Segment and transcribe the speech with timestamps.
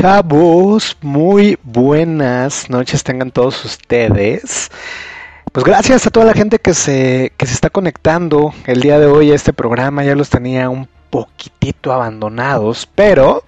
[0.00, 4.70] Chavos, muy buenas noches tengan todos ustedes.
[5.52, 9.04] Pues gracias a toda la gente que se, que se está conectando el día de
[9.04, 10.02] hoy a este programa.
[10.02, 13.44] Ya los tenía un poquitito abandonados, pero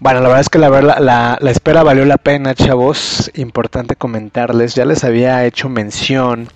[0.00, 3.30] bueno, la verdad es que la, la, la espera valió la pena, chavos.
[3.36, 6.48] Importante comentarles, ya les había hecho mención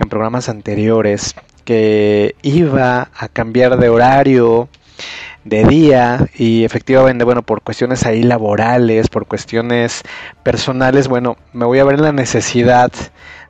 [0.00, 4.68] en programas anteriores que iba a cambiar de horario
[5.46, 10.02] de día y efectivamente, bueno, por cuestiones ahí laborales, por cuestiones
[10.42, 12.90] personales, bueno, me voy a ver en la necesidad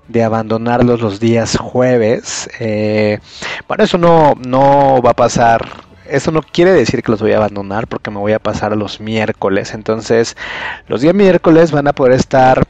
[0.06, 2.50] de abandonarlos los días jueves.
[2.60, 3.18] Eh,
[3.66, 5.66] bueno, eso no, no va a pasar.
[6.08, 8.76] Eso no quiere decir que los voy a abandonar porque me voy a pasar a
[8.76, 9.72] los miércoles.
[9.72, 10.36] Entonces,
[10.88, 12.62] los días miércoles van a poder estar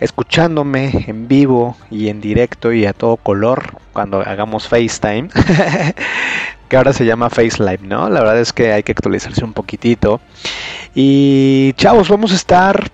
[0.00, 5.28] escuchándome en vivo y en directo y a todo color cuando hagamos FaceTime.
[6.72, 8.08] que ahora se llama Face Live, ¿no?
[8.08, 10.22] La verdad es que hay que actualizarse un poquitito.
[10.94, 12.88] Y chavos, vamos a estar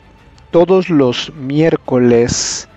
[0.51, 2.69] todos los miércoles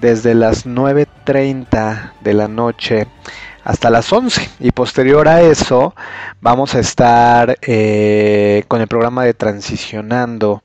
[0.00, 3.06] desde las 9.30 de la noche
[3.68, 5.94] hasta las 11 y posterior a eso
[6.40, 10.62] vamos a estar eh, con el programa de transicionando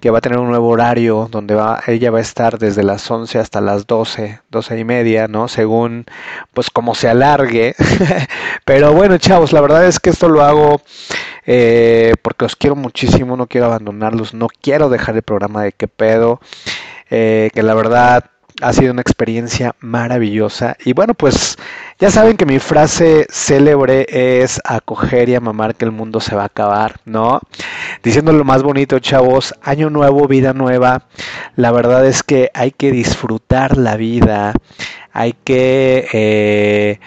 [0.00, 3.08] que va a tener un nuevo horario donde va, ella va a estar desde las
[3.08, 5.46] 11 hasta las 12, 12 y media, ¿no?
[5.46, 6.04] Según,
[6.52, 7.76] pues, como se alargue.
[8.64, 10.82] Pero bueno, chavos, la verdad es que esto lo hago
[11.46, 15.86] eh, porque os quiero muchísimo, no quiero abandonarlos, no quiero dejar el programa de qué
[15.86, 16.40] pedo.
[17.08, 20.76] Eh, que la verdad ha sido una experiencia maravillosa.
[20.84, 21.56] Y bueno, pues
[21.98, 26.42] ya saben que mi frase célebre es acoger y amamar que el mundo se va
[26.42, 27.40] a acabar, ¿no?
[28.02, 31.06] Diciendo lo más bonito, chavos, año nuevo, vida nueva.
[31.56, 34.54] La verdad es que hay que disfrutar la vida,
[35.12, 37.00] hay que eh,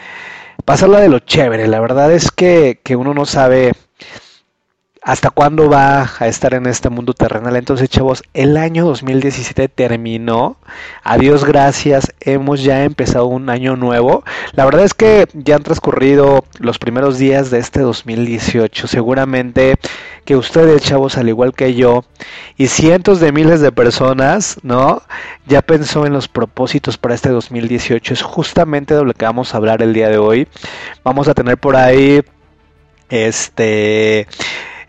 [0.66, 1.67] pasarla de lo chévere.
[1.67, 3.73] La verdad es que, que uno no sabe
[5.05, 7.55] hasta cuándo va a estar en este mundo terrenal.
[7.55, 10.57] Entonces, chavos, el año 2017 terminó.
[11.03, 12.11] Adiós, gracias.
[12.21, 14.23] Hemos ya empezado un año nuevo.
[14.53, 18.88] La verdad es que ya han transcurrido los primeros días de este 2018.
[18.88, 19.75] Seguramente
[20.25, 22.03] que ustedes, chavos, al igual que yo,
[22.57, 25.03] y cientos de miles de personas, ¿no?
[25.45, 28.11] Ya pensó en los propósitos para este 2018.
[28.11, 30.47] Es justamente de lo que vamos a hablar el día de hoy.
[31.03, 32.23] Vamos a tener por ahí
[33.09, 34.27] este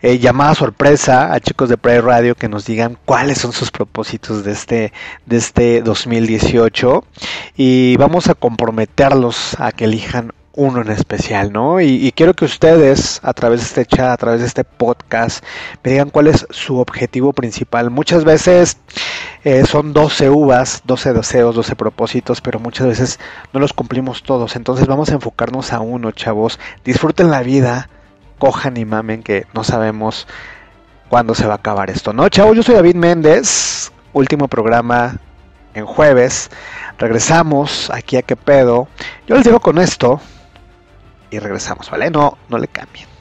[0.01, 4.43] eh, llamada sorpresa a chicos de Pride Radio que nos digan cuáles son sus propósitos
[4.43, 4.93] de este,
[5.25, 7.03] de este 2018
[7.55, 11.79] y vamos a comprometerlos a que elijan uno en especial, ¿no?
[11.81, 15.43] Y, quiero que ustedes, a través de este chat, a través de este podcast,
[15.83, 17.91] me digan cuál es su objetivo principal.
[17.91, 18.77] Muchas veces
[19.43, 23.19] eh, son 12 uvas, 12 deseos, 12 propósitos, pero muchas veces
[23.53, 24.55] no los cumplimos todos.
[24.55, 26.59] Entonces vamos a enfocarnos a uno, chavos.
[26.83, 27.87] Disfruten la vida,
[28.37, 30.27] cojan y mamen que no sabemos
[31.09, 32.29] cuándo se va a acabar esto, ¿no?
[32.29, 35.17] Chao, yo soy David Méndez, último programa
[35.73, 36.49] en jueves.
[36.97, 38.87] Regresamos aquí a qué pedo.
[39.27, 40.19] Yo les digo con esto
[41.29, 42.09] y regresamos, ¿vale?
[42.09, 43.16] No, no le cambien.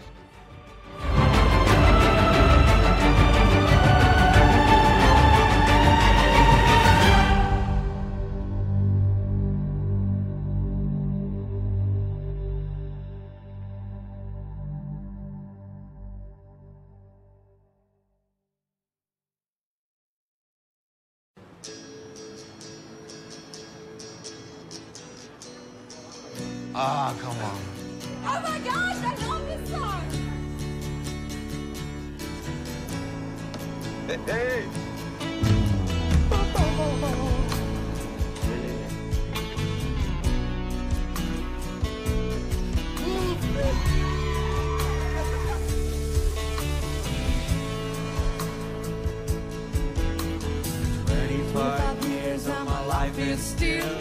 [26.79, 27.59] Ah, oh, come on.
[28.27, 30.05] Oh my gosh, I love this song.
[34.07, 34.69] Hey, hey.
[51.07, 53.99] Twenty-five years of my life is still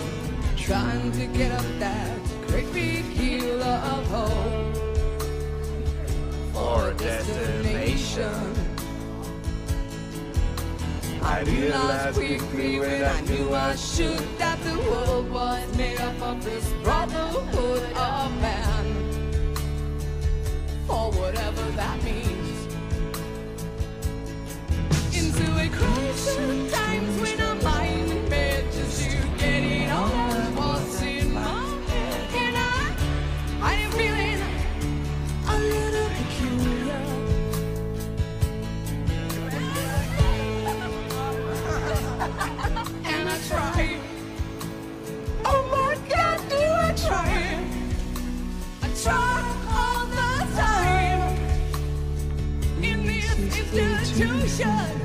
[0.57, 4.75] trying to get up that great big hill of hope
[6.53, 8.53] for a destination.
[11.21, 16.45] I realized quickly when I knew I should that the world was made up of
[16.45, 18.85] this brotherhood of man.
[20.87, 22.57] Or whatever that means.
[25.13, 27.59] Into a crisis times when I'm
[43.47, 43.97] try.
[45.45, 47.63] Oh my God, do I try?
[48.81, 51.37] I try all the time
[52.83, 55.04] in this institution.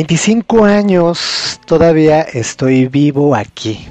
[0.00, 3.86] 25 años, todavía estoy vivo aquí,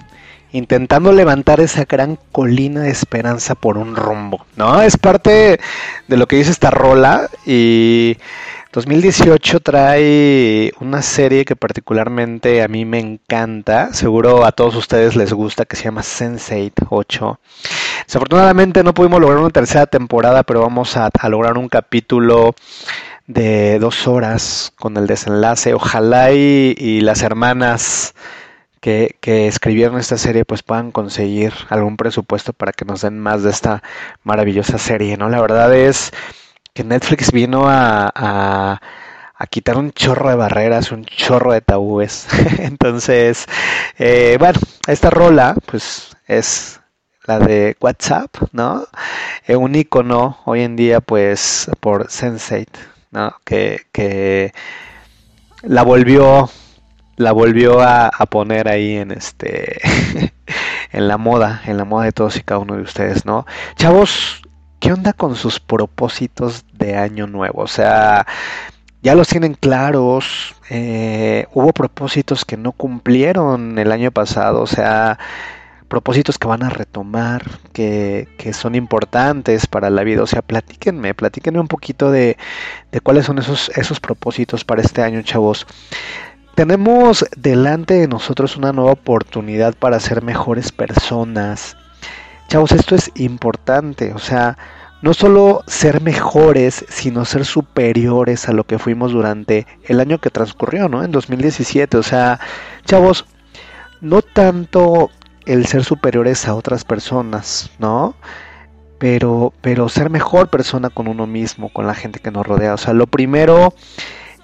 [0.52, 4.82] intentando levantar esa gran colina de esperanza por un rumbo, ¿no?
[4.82, 5.60] Es parte
[6.08, 8.18] de lo que dice esta rola y
[8.74, 15.31] 2018 trae una serie que particularmente a mí me encanta, seguro a todos ustedes les
[15.31, 17.40] gusta, que se llama Sense8 8.
[18.07, 22.56] Desafortunadamente no pudimos lograr una tercera temporada, pero vamos a lograr un capítulo
[23.30, 25.76] de dos horas con el desenlace.
[25.76, 28.16] Ojalá y, las hermanas
[28.81, 33.52] que, escribieron esta serie pues puedan conseguir algún presupuesto para que nos den más de
[33.52, 33.83] esta
[34.24, 35.30] maravillosa serie, ¿no?
[35.30, 36.12] La verdad es
[36.74, 38.81] que Netflix vino a, a,
[39.36, 42.28] a quitar un chorro de barreras, un chorro de tabúes.
[42.59, 43.45] Entonces,
[44.00, 46.81] eh, bueno, esta rola pues es
[47.26, 48.88] la de WhatsApp, ¿no?
[49.45, 52.99] Eh, un icono hoy en día pues por Sense8.
[53.11, 53.35] ¿No?
[53.44, 54.54] Que, que
[55.63, 56.49] la volvió
[57.18, 59.81] la volvió a, a, poner ahí en este
[60.92, 63.45] en la moda, en la moda de todos y cada uno de ustedes, ¿no?
[63.75, 64.42] Chavos,
[64.80, 67.61] ¿qué onda con sus propósitos de año nuevo?
[67.61, 68.25] O sea,
[69.01, 75.19] ya los tienen claros, eh, hubo propósitos que no cumplieron el año pasado, o sea,
[75.90, 80.24] propósitos que van a retomar, que, que, son importantes para la vida.
[80.24, 82.38] O sea, platíquenme, platíquenme un poquito de,
[82.92, 85.68] de cuáles son esos, esos propósitos para este año, chavos.
[86.56, 91.76] Tenemos delante de nosotros una nueva oportunidad para ser mejores personas.
[92.48, 94.58] Chavos, esto es importante, o sea,
[95.02, 100.30] no solo ser mejores, sino ser superiores a lo que fuimos durante el año que
[100.30, 101.04] transcurrió, ¿no?
[101.04, 102.40] En 2017, o sea,
[102.86, 103.26] chavos,
[104.02, 105.12] no tanto
[105.46, 108.16] el ser superiores a otras personas, ¿no?
[108.98, 112.74] Pero, pero ser mejor persona con uno mismo, con la gente que nos rodea.
[112.74, 113.74] O sea, lo primero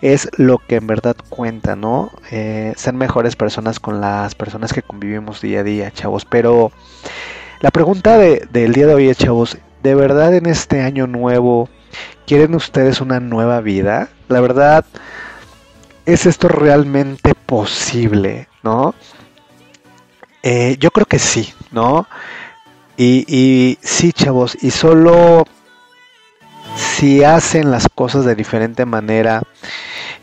[0.01, 2.11] es lo que en verdad cuenta, ¿no?
[2.31, 6.25] Eh, ser mejores personas con las personas que convivimos día a día, chavos.
[6.25, 6.71] Pero
[7.61, 11.69] La pregunta de- del día de hoy chavos, ¿de verdad en este año nuevo
[12.27, 14.09] quieren ustedes una nueva vida?
[14.27, 14.85] La verdad,
[16.05, 18.47] ¿es esto realmente posible?
[18.61, 18.93] ¿No?
[20.45, 22.07] Eh, yo creo que sí, ¿no?
[22.97, 25.43] Y, y sí, chavos, y solo
[26.77, 29.41] si hacen las cosas de diferente manera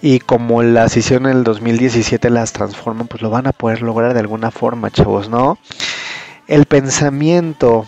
[0.01, 4.15] y como las hicieron en el 2017 las transforman, pues lo van a poder lograr
[4.15, 5.59] de alguna forma, chavos, ¿no?
[6.47, 7.87] El pensamiento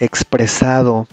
[0.00, 1.06] expresado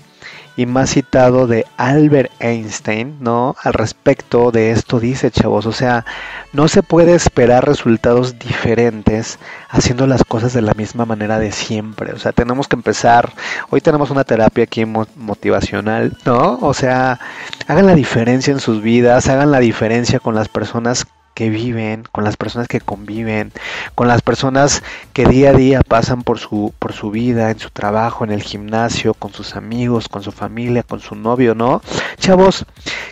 [0.57, 3.55] y más citado de Albert Einstein, ¿no?
[3.62, 6.05] Al respecto de esto dice, chavos, o sea,
[6.53, 9.38] no se puede esperar resultados diferentes
[9.69, 13.33] haciendo las cosas de la misma manera de siempre, o sea, tenemos que empezar,
[13.69, 16.57] hoy tenemos una terapia aquí mo- motivacional, ¿no?
[16.62, 17.19] O sea,
[17.67, 22.23] hagan la diferencia en sus vidas, hagan la diferencia con las personas que viven, con
[22.23, 23.51] las personas que conviven,
[23.93, 24.81] con las personas
[25.13, 28.41] que día a día pasan por su, por su vida, en su trabajo, en el
[28.41, 31.81] gimnasio, con sus amigos, con su familia, con su novio, ¿no?
[32.17, 32.65] Chavos,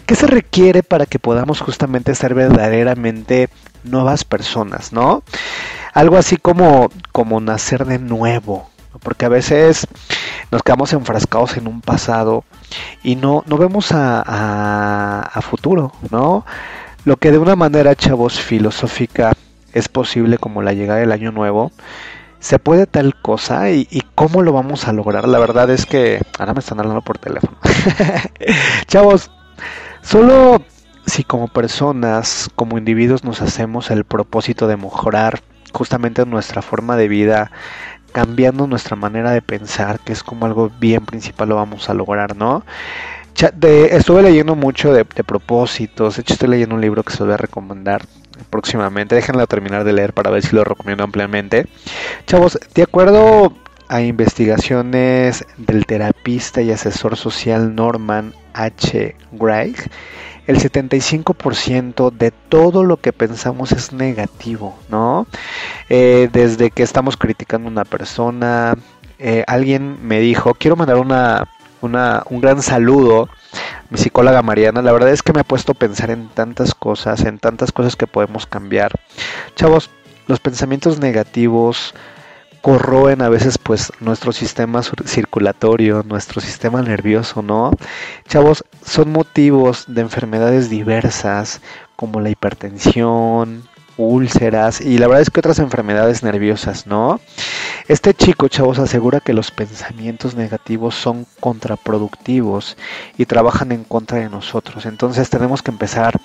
[0.05, 3.49] ¿qué se requiere para que podamos justamente ser verdaderamente
[3.83, 5.21] nuevas personas, ¿no?
[5.93, 8.69] Algo así como, como nacer de nuevo,
[9.01, 9.85] porque a veces
[10.49, 12.45] nos quedamos enfrascados en un pasado
[13.03, 16.45] y no, no vemos a, a, a futuro, ¿no?
[17.05, 19.33] Lo que de una manera, chavos, filosófica
[19.74, 21.72] es posible como la llegada del año nuevo,
[22.39, 25.27] se puede tal cosa y, y cómo lo vamos a lograr.
[25.27, 27.57] La verdad es que ahora me están hablando por teléfono.
[28.88, 29.31] chavos,
[30.01, 30.62] solo
[31.05, 35.41] si como personas, como individuos nos hacemos el propósito de mejorar
[35.74, 37.51] justamente nuestra forma de vida,
[38.12, 42.36] cambiando nuestra manera de pensar, que es como algo bien principal, lo vamos a lograr,
[42.36, 42.63] ¿no?
[43.35, 47.25] Estuve leyendo mucho de, de propósitos, de hecho estoy leyendo un libro que se lo
[47.25, 48.05] voy a recomendar
[48.49, 51.67] próximamente, déjenlo terminar de leer para ver si lo recomiendo ampliamente.
[52.25, 53.53] Chavos, de acuerdo
[53.89, 59.15] a investigaciones del terapista y asesor social Norman H.
[59.31, 59.75] Gregg,
[60.47, 65.27] el 75% de todo lo que pensamos es negativo, ¿no?
[65.89, 68.75] Eh, desde que estamos criticando a una persona,
[69.19, 71.47] eh, alguien me dijo, quiero mandar una,
[71.83, 73.29] una, un gran saludo
[73.89, 77.23] mi psicóloga Mariana, la verdad es que me ha puesto a pensar en tantas cosas,
[77.25, 78.91] en tantas cosas que podemos cambiar.
[79.55, 79.91] Chavos,
[80.25, 81.93] los pensamientos negativos
[82.61, 87.71] corroen a veces pues nuestro sistema circulatorio, nuestro sistema nervioso, ¿no?
[88.27, 91.61] Chavos, son motivos de enfermedades diversas
[91.95, 97.19] como la hipertensión, úlceras y la verdad es que otras enfermedades nerviosas, ¿no?
[97.88, 102.77] Este chico, chavos, asegura que los pensamientos negativos son contraproductivos
[103.17, 104.85] y trabajan en contra de nosotros.
[104.85, 106.19] Entonces tenemos que empezar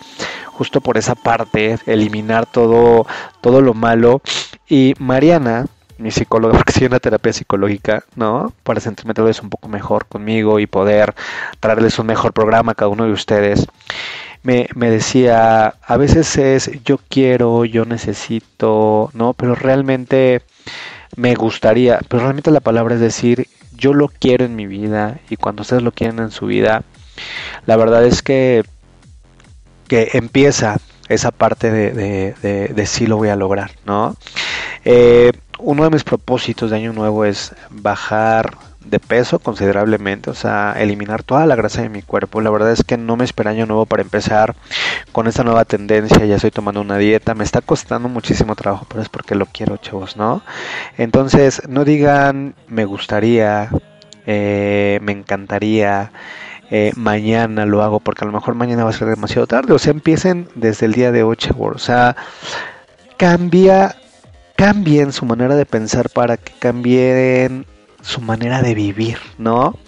[0.46, 3.06] justo por esa parte, eliminar todo,
[3.40, 4.22] todo lo malo.
[4.68, 5.66] Y Mariana,
[5.98, 8.52] mi psicóloga, porque soy una terapia psicológica, ¿no?
[8.62, 11.14] Para sentirme tal vez un poco mejor conmigo y poder
[11.60, 13.66] traerles un mejor programa a cada uno de ustedes.
[14.42, 19.34] Me, me decía, a veces es yo quiero, yo necesito, ¿no?
[19.34, 20.42] Pero realmente
[21.16, 25.36] me gustaría, pero realmente la palabra es decir, yo lo quiero en mi vida y
[25.36, 26.84] cuando ustedes lo quieren en su vida,
[27.66, 28.64] la verdad es que,
[29.88, 30.78] que empieza
[31.08, 34.16] esa parte de, de, de, sí lo voy a lograr, ¿no?
[34.84, 40.74] Eh, uno de mis propósitos de año nuevo es bajar de peso considerablemente, o sea,
[40.78, 42.40] eliminar toda la grasa de mi cuerpo.
[42.40, 44.54] La verdad es que no me espera año nuevo para empezar
[45.12, 46.24] con esta nueva tendencia.
[46.24, 49.76] Ya estoy tomando una dieta, me está costando muchísimo trabajo, pero es porque lo quiero,
[49.76, 50.42] chavos, ¿no?
[50.96, 53.70] Entonces, no digan me gustaría,
[54.26, 56.12] eh, me encantaría.
[56.70, 59.72] Eh, mañana lo hago porque a lo mejor mañana va a ser demasiado tarde.
[59.72, 61.76] O sea, empiecen desde el día de hoy, chavos.
[61.76, 62.16] O sea,
[63.16, 63.96] cambia,
[64.58, 67.64] cambien su manera de pensar para que cambien
[68.02, 69.78] su manera de vivir, ¿no?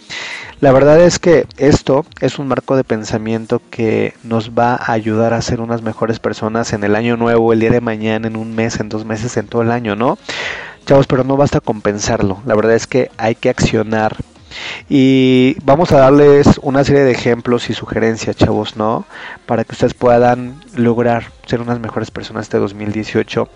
[0.60, 5.34] La verdad es que esto es un marco de pensamiento que nos va a ayudar
[5.34, 8.54] a ser unas mejores personas en el año nuevo, el día de mañana, en un
[8.54, 10.18] mes, en dos meses, en todo el año, ¿no?
[10.86, 12.40] Chavos, pero no basta con pensarlo.
[12.46, 14.18] La verdad es que hay que accionar.
[14.88, 19.06] Y vamos a darles una serie de ejemplos y sugerencias, chavos, ¿no?
[19.46, 23.48] Para que ustedes puedan lograr ser unas mejores personas este 2018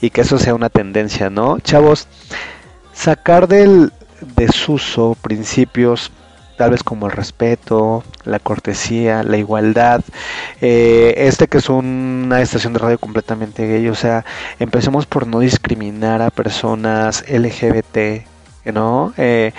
[0.00, 1.58] y que eso sea una tendencia, ¿no?
[1.60, 2.08] Chavos,
[2.92, 3.92] sacar del
[4.36, 6.10] desuso principios
[6.58, 10.02] tal vez como el respeto, la cortesía, la igualdad,
[10.60, 14.24] eh, este que es una estación de radio completamente gay, o sea,
[14.58, 18.26] empecemos por no discriminar a personas LGBT,
[18.74, 19.14] ¿no?
[19.16, 19.52] Eh,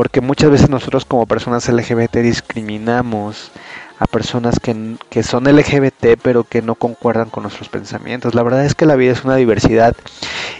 [0.00, 3.50] porque muchas veces nosotros como personas LGBT discriminamos
[3.98, 8.34] a personas que, que, son LGBT pero que no concuerdan con nuestros pensamientos.
[8.34, 9.94] La verdad es que la vida es una diversidad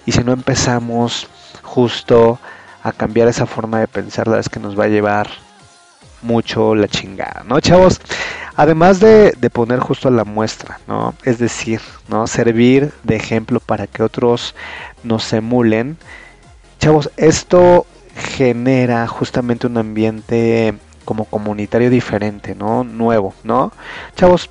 [0.05, 1.27] y si no empezamos
[1.63, 2.39] justo
[2.83, 5.31] a cambiar esa forma de pensar, la verdad es que nos va a llevar
[6.21, 7.99] mucho la chingada, ¿no, chavos?
[8.57, 11.15] Además de, de poner justo la muestra, ¿no?
[11.25, 12.27] Es decir, ¿no?
[12.27, 14.55] Servir de ejemplo para que otros
[15.03, 15.97] nos emulen.
[16.79, 17.87] Chavos, esto
[18.21, 20.75] genera justamente un ambiente
[21.05, 22.85] como comunitario diferente, ¿no?
[22.85, 23.73] Nuevo, ¿no?
[24.17, 24.51] Chavos,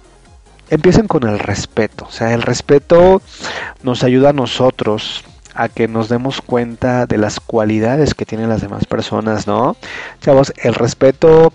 [0.69, 2.05] empiecen con el respeto.
[2.07, 3.21] O sea, el respeto
[3.83, 5.23] nos ayuda a nosotros
[5.55, 9.75] a que nos demos cuenta de las cualidades que tienen las demás personas, ¿no?
[10.21, 11.53] Chavos, el respeto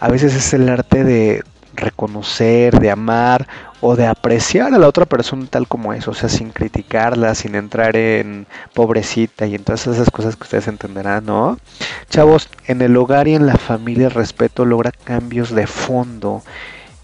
[0.00, 1.42] a veces es el arte de
[1.76, 3.46] reconocer, de amar
[3.80, 7.54] o de apreciar a la otra persona tal como es, o sea, sin criticarla, sin
[7.54, 11.58] entrar en pobrecita y en todas esas cosas que ustedes entenderán, ¿no?
[12.10, 16.42] Chavos, en el hogar y en la familia el respeto logra cambios de fondo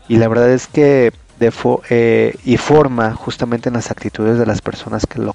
[0.09, 1.13] y la verdad es que
[1.91, 5.35] eh, y forma justamente en las actitudes de las personas que lo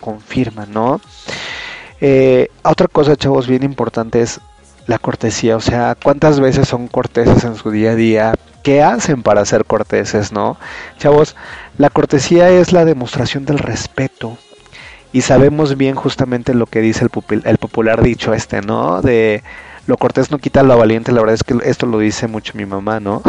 [0.00, 1.00] confirman, ¿no?
[2.00, 4.40] Eh, otra cosa, chavos, bien importante es
[4.86, 8.34] la cortesía, o sea, cuántas veces son corteses en su día a día,
[8.64, 10.56] qué hacen para ser corteses, ¿no?
[10.98, 11.36] Chavos,
[11.78, 14.36] la cortesía es la demostración del respeto
[15.12, 19.02] y sabemos bien justamente lo que dice el, pupil- el popular dicho este, ¿no?
[19.02, 19.44] De
[19.86, 22.66] lo cortés no quita lo valiente, la verdad es que esto lo dice mucho mi
[22.66, 23.22] mamá, ¿no?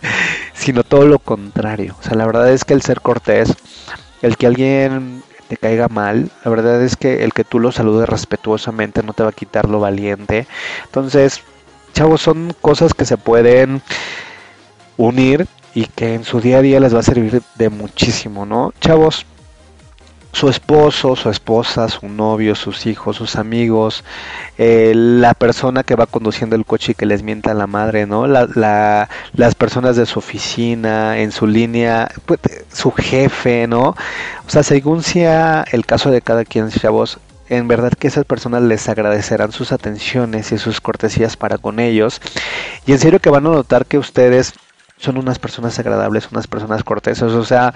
[0.54, 3.54] Sino todo lo contrario, o sea, la verdad es que el ser cortés,
[4.22, 8.08] el que alguien te caiga mal, la verdad es que el que tú lo saludes
[8.08, 10.46] respetuosamente no te va a quitar lo valiente.
[10.84, 11.42] Entonces,
[11.92, 13.82] chavos, son cosas que se pueden
[15.08, 18.72] unir y que en su día a día les va a servir de muchísimo, ¿no?
[18.80, 19.24] Chavos,
[20.32, 24.04] su esposo, su esposa, su novio, sus hijos, sus amigos,
[24.58, 28.06] eh, la persona que va conduciendo el coche y que les mienta a la madre,
[28.06, 28.26] ¿no?
[28.28, 32.38] La, la- las personas de su oficina, en su línea, pues,
[32.72, 33.90] su jefe, ¿no?
[34.46, 38.62] O sea, según sea el caso de cada quien, chavos, en verdad que esas personas
[38.62, 42.20] les agradecerán sus atenciones y sus cortesías para con ellos.
[42.86, 44.52] Y en serio que van a notar que ustedes
[45.00, 47.32] son unas personas agradables, unas personas corteses.
[47.32, 47.74] O sea,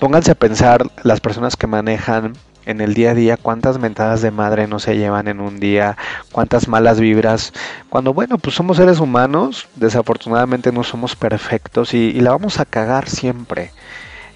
[0.00, 2.32] pónganse a pensar las personas que manejan
[2.64, 5.96] en el día a día cuántas mentadas de madre no se llevan en un día,
[6.32, 7.52] cuántas malas vibras.
[7.88, 12.64] Cuando, bueno, pues somos seres humanos, desafortunadamente no somos perfectos y, y la vamos a
[12.64, 13.72] cagar siempre.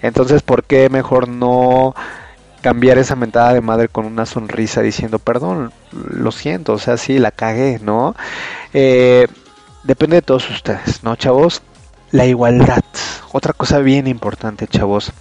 [0.01, 1.95] Entonces, ¿por qué mejor no
[2.61, 7.17] cambiar esa mentada de madre con una sonrisa diciendo, perdón, lo siento, o sea, sí,
[7.19, 8.15] la cagué, ¿no?
[8.73, 9.27] Eh,
[9.83, 11.61] depende de todos ustedes, ¿no, chavos?
[12.11, 12.83] La igualdad,
[13.33, 15.11] otra cosa bien importante, chavos.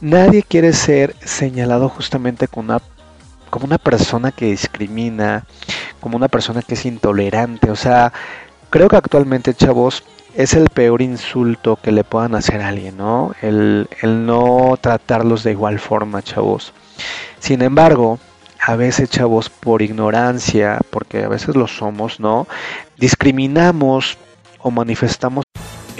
[0.00, 2.80] Nadie quiere ser señalado justamente con una,
[3.50, 5.44] como una persona que discrimina,
[6.00, 7.70] como una persona que es intolerante.
[7.70, 8.12] O sea,
[8.68, 10.02] creo que actualmente, chavos,
[10.34, 13.32] es el peor insulto que le puedan hacer a alguien, ¿no?
[13.40, 16.72] El, el no tratarlos de igual forma, chavos.
[17.38, 18.18] Sin embargo,
[18.58, 22.48] a veces, chavos, por ignorancia, porque a veces lo somos, ¿no?
[22.96, 24.18] Discriminamos
[24.58, 25.44] o manifestamos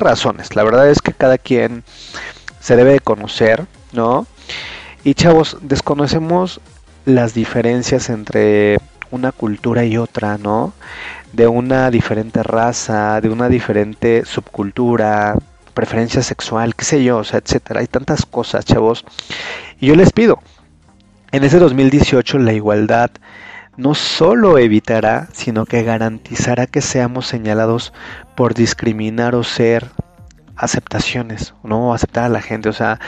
[0.00, 0.56] razones.
[0.56, 1.84] La verdad es que cada quien
[2.60, 4.26] se debe de conocer, ¿no?
[5.04, 6.60] Y chavos, desconocemos
[7.04, 8.78] las diferencias entre
[9.10, 10.72] una cultura y otra, ¿no?
[11.32, 15.36] De una diferente raza, de una diferente subcultura,
[15.74, 17.80] preferencia sexual, qué sé yo, o sea, etcétera.
[17.80, 19.04] Hay tantas cosas, chavos.
[19.80, 20.40] Y yo les pido,
[21.32, 23.10] en ese 2018 la igualdad
[23.76, 27.92] no solo evitará, sino que garantizará que seamos señalados
[28.34, 29.90] por discriminar o ser
[30.56, 33.00] aceptaciones, no aceptar a la gente, o sea,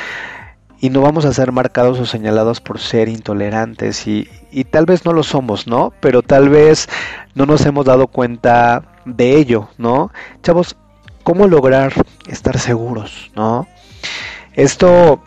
[0.80, 5.04] y no vamos a ser marcados o señalados por ser intolerantes y, y tal vez
[5.04, 5.92] no lo somos, ¿no?
[6.00, 6.88] Pero tal vez
[7.34, 10.10] no nos hemos dado cuenta de ello, ¿no?
[10.42, 10.76] Chavos,
[11.22, 11.92] ¿cómo lograr
[12.26, 13.66] estar seguros, ¿no?
[14.54, 15.22] Esto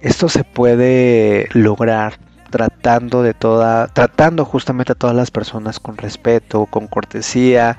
[0.00, 2.14] esto se puede lograr
[2.50, 7.76] tratando de toda, tratando justamente a todas las personas con respeto, con cortesía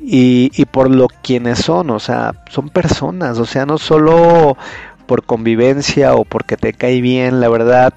[0.00, 4.56] y, y por lo quienes son, o sea, son personas, o sea, no solo
[5.06, 7.94] por convivencia o porque te cae bien, la verdad,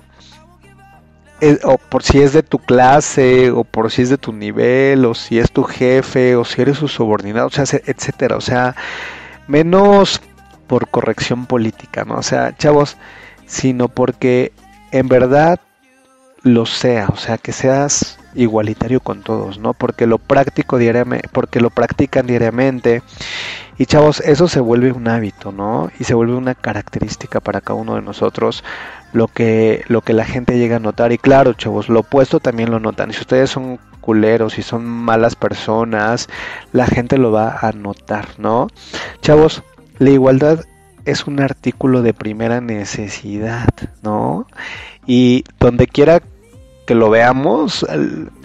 [1.42, 5.06] eh, o por si es de tu clase, o por si es de tu nivel,
[5.06, 8.42] o si es tu jefe, o si eres su subordinado, o sea, se- etcétera, o
[8.42, 8.76] sea,
[9.48, 10.22] menos
[10.68, 12.16] por corrección política, ¿no?
[12.18, 12.98] O sea, chavos,
[13.46, 14.54] sino porque
[14.92, 15.60] en verdad
[16.44, 19.74] lo sea, o sea, que seas igualitario con todos, ¿no?
[19.74, 23.02] Porque lo práctico diariamente, porque lo practican diariamente.
[23.78, 25.90] Y chavos, eso se vuelve un hábito, ¿no?
[26.00, 28.64] Y se vuelve una característica para cada uno de nosotros,
[29.14, 31.12] lo que, lo que la gente llega a notar.
[31.12, 33.14] Y claro, chavos, lo opuesto también lo notan.
[33.14, 36.28] Si ustedes son culeros, si son malas personas,
[36.74, 38.68] la gente lo va a notar, ¿no?
[39.22, 39.64] Chavos,
[39.98, 40.66] la igualdad
[41.10, 43.70] es un artículo de primera necesidad,
[44.02, 44.48] ¿no?
[45.06, 46.22] Y donde quiera
[46.86, 47.86] que lo veamos,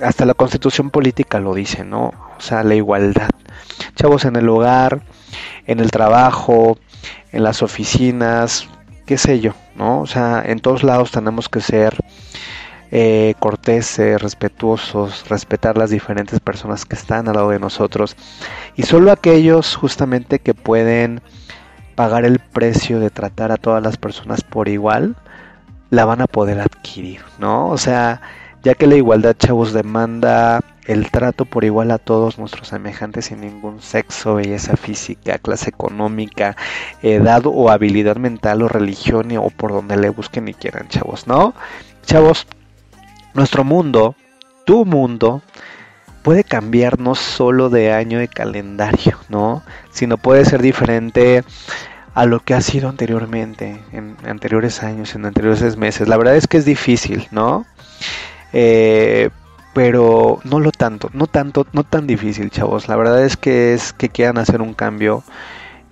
[0.02, 2.12] hasta la constitución política lo dice, ¿no?
[2.36, 3.30] O sea, la igualdad.
[3.94, 5.02] Chavos, en el hogar,
[5.66, 6.78] en el trabajo,
[7.32, 8.68] en las oficinas,
[9.06, 10.00] qué sé yo, ¿no?
[10.00, 11.96] O sea, en todos lados tenemos que ser
[12.90, 18.16] eh, corteses, respetuosos, respetar las diferentes personas que están al lado de nosotros.
[18.76, 21.22] Y solo aquellos justamente que pueden
[21.94, 25.16] pagar el precio de tratar a todas las personas por igual,
[25.90, 27.68] la van a poder adquirir, ¿no?
[27.68, 28.20] O sea,
[28.62, 33.40] ya que la igualdad, chavos, demanda el trato por igual a todos nuestros semejantes sin
[33.40, 36.56] ningún sexo, belleza física, clase económica,
[37.02, 41.54] edad o habilidad mental o religión o por donde le busquen y quieran, chavos, ¿no?
[42.04, 42.46] Chavos,
[43.32, 44.14] nuestro mundo,
[44.64, 45.42] tu mundo,
[46.24, 49.62] puede cambiar no solo de año de calendario, ¿no?
[49.90, 51.44] Sino puede ser diferente
[52.14, 56.08] a lo que ha sido anteriormente, en anteriores años, en anteriores meses.
[56.08, 57.66] La verdad es que es difícil, ¿no?
[58.54, 59.28] Eh,
[59.74, 62.88] pero no lo tanto, no tanto, no tan difícil, chavos.
[62.88, 65.24] La verdad es que es que quieran hacer un cambio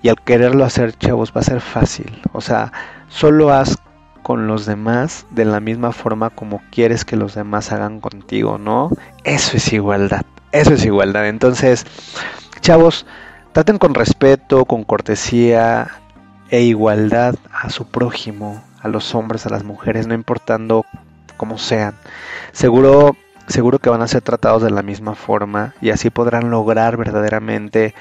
[0.00, 2.22] y al quererlo hacer, chavos, va a ser fácil.
[2.32, 2.72] O sea,
[3.08, 3.76] solo haz
[4.22, 8.90] con los demás de la misma forma como quieres que los demás hagan contigo, ¿no?
[9.24, 11.28] Eso es igualdad, eso es igualdad.
[11.28, 11.84] Entonces,
[12.60, 13.06] chavos,
[13.52, 15.88] traten con respeto, con cortesía
[16.50, 20.84] e igualdad a su prójimo, a los hombres, a las mujeres, no importando
[21.36, 21.94] cómo sean.
[22.52, 23.16] Seguro,
[23.48, 27.94] seguro que van a ser tratados de la misma forma y así podrán lograr verdaderamente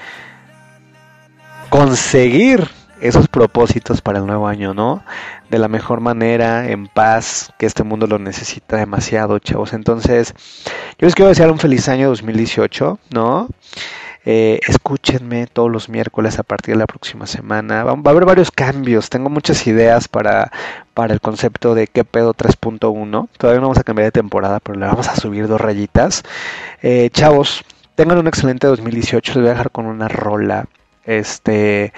[1.68, 2.68] conseguir
[3.02, 5.04] esos propósitos para el nuevo año, ¿no?
[5.50, 9.72] De la mejor manera, en paz, que este mundo lo necesita demasiado, chavos.
[9.72, 10.34] Entonces,
[10.98, 13.48] yo les quiero desear un feliz año 2018, ¿no?
[14.24, 17.82] Eh, escúchenme todos los miércoles a partir de la próxima semana.
[17.82, 19.10] Va, a haber varios cambios.
[19.10, 20.52] Tengo muchas ideas para,
[20.94, 23.28] para el concepto de qué pedo 3.1.
[23.36, 26.22] Todavía no vamos a cambiar de temporada, pero le vamos a subir dos rayitas.
[26.82, 27.64] Eh, chavos,
[27.96, 29.32] tengan un excelente 2018.
[29.32, 30.66] Les voy a dejar con una rola.
[31.04, 31.92] Este.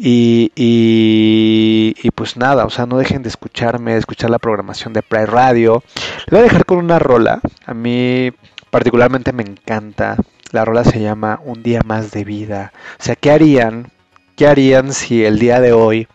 [0.00, 4.92] Y, y, y pues nada, o sea, no dejen de escucharme, de escuchar la programación
[4.92, 5.82] de Pride Radio.
[6.18, 7.40] Les voy a dejar con una rola.
[7.66, 8.30] A mí
[8.70, 10.16] particularmente me encanta.
[10.52, 12.72] La rola se llama Un día más de vida.
[13.00, 13.90] O sea, ¿qué harían?
[14.36, 16.06] ¿Qué harían si el día de hoy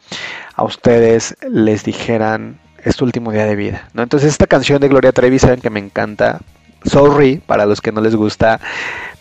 [0.55, 3.89] a ustedes les dijeran es tu último día de vida?
[3.93, 4.01] ¿no?
[4.01, 6.39] Entonces esta canción de Gloria Trevi saben que me encanta.
[6.85, 8.61] Sorry para los que no les gusta,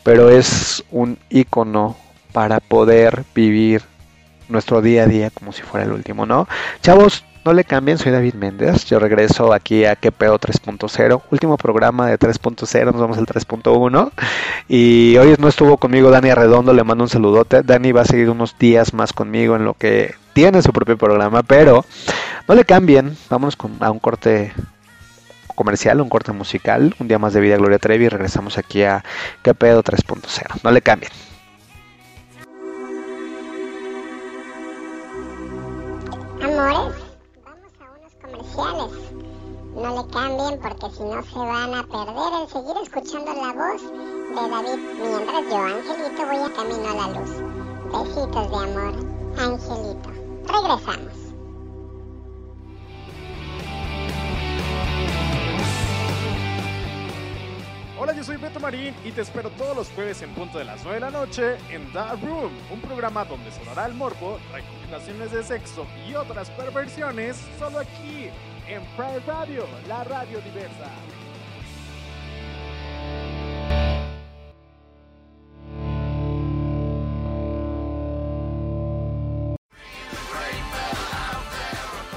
[0.05, 1.97] pero es un icono
[2.33, 3.83] para poder vivir
[4.53, 6.47] nuestro día a día como si fuera el último, ¿no?
[6.83, 8.85] Chavos, no le cambien, soy David Méndez.
[8.87, 14.13] Yo regreso aquí a QPO 3.0, último programa de 3.0, nos vamos al 3.1.
[14.69, 17.63] Y hoy no estuvo conmigo Dani Arredondo, le mando un saludote.
[17.63, 21.43] Dani va a seguir unos días más conmigo en lo que tiene su propio programa,
[21.43, 21.85] pero
[22.47, 23.17] no le cambien.
[23.29, 24.53] Vámonos con, a un corte
[25.57, 29.03] comercial, un corte musical, un día más de vida Gloria Trevi regresamos aquí a
[29.43, 30.61] QPO 3.0.
[30.63, 31.11] No le cambien.
[36.53, 36.95] Amores,
[37.47, 38.93] vamos a unos comerciales.
[39.75, 43.83] No le cambien porque si no se van a perder el seguir escuchando la voz
[43.83, 47.31] de David mientras yo, Angelito, voy a camino a la luz.
[47.91, 48.95] Besitos de amor,
[49.39, 50.11] Angelito.
[50.47, 51.22] Regresamos.
[58.05, 60.83] Hola, yo soy Beto Marín y te espero todos los jueves en punto de las
[60.83, 65.45] 9 de la noche en The Room, un programa donde sonará el morbo, recomendaciones de
[65.45, 68.29] sexo y otras perversiones solo aquí
[68.67, 70.91] en Pride Radio, la radio diversa.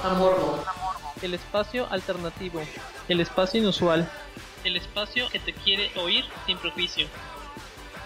[0.02, 0.64] Amorbo.
[1.22, 2.60] El espacio alternativo.
[3.08, 4.10] El espacio inusual.
[4.66, 7.06] El espacio que te quiere oír sin prejuicio.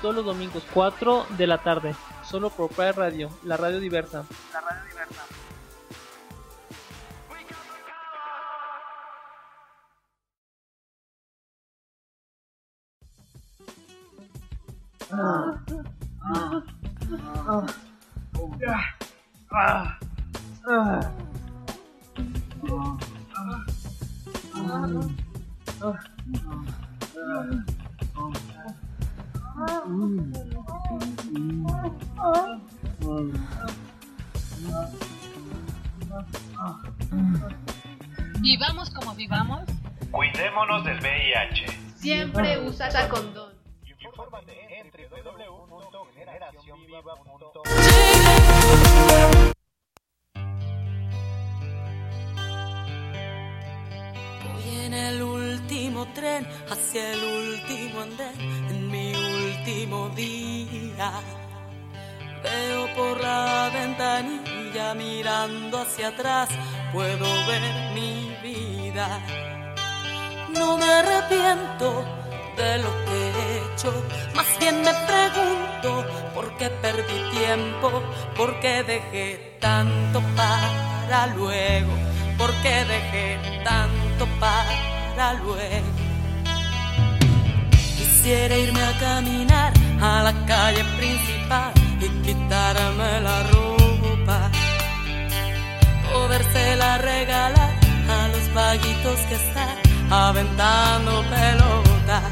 [0.03, 1.94] Todos los domingos 4 de la tarde.
[2.23, 4.27] Solo por Pride Radio, la radio diversa.
[4.53, 5.25] La radio diversa.
[38.40, 39.61] Vivamos como vivamos,
[40.11, 41.66] Cuidémonos del VIH.
[41.97, 43.55] siempre usa condón.
[44.03, 47.89] Infórmate en www.generacionviva.com.
[55.08, 61.10] el último tren hacia el último andén, en mi último día.
[62.42, 66.48] Veo por la ventanilla mirando hacia atrás,
[66.92, 67.62] puedo ver
[67.94, 69.06] mi vida.
[70.50, 72.04] No me arrepiento
[72.56, 73.92] de lo que he hecho,
[74.34, 78.02] más bien me pregunto por qué perdí tiempo,
[78.36, 81.92] por qué dejé tanto para luego,
[82.36, 85.90] por qué dejé tanto para luego.
[87.99, 94.51] Quisiera irme a caminar a la calle principal y quitarme la ropa,
[96.12, 97.75] podérsela regalar
[98.09, 99.77] a los vaguitos que están
[100.11, 102.25] aventando pelotas.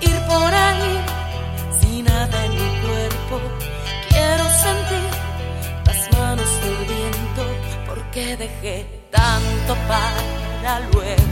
[0.00, 1.00] Ir por ahí
[1.80, 3.40] sin nada en mi cuerpo,
[4.08, 5.08] quiero sentir
[5.86, 7.44] las manos del viento,
[7.86, 9.76] porque dejé tanto
[10.68, 11.22] para luego,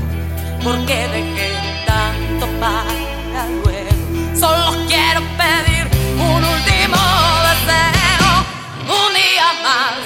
[0.64, 1.50] porque dejé
[1.84, 3.90] tanto para luego.
[4.34, 7.00] Solo quiero pedir un último
[7.48, 8.30] deseo,
[8.98, 9.98] un día más,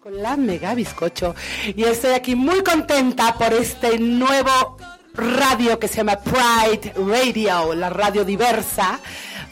[0.00, 1.34] Orozco, la Mega Bizcocho
[1.74, 4.76] y estoy aquí muy contenta por este nuevo
[5.14, 9.00] radio que se llama Pride Radio, la radio diversa,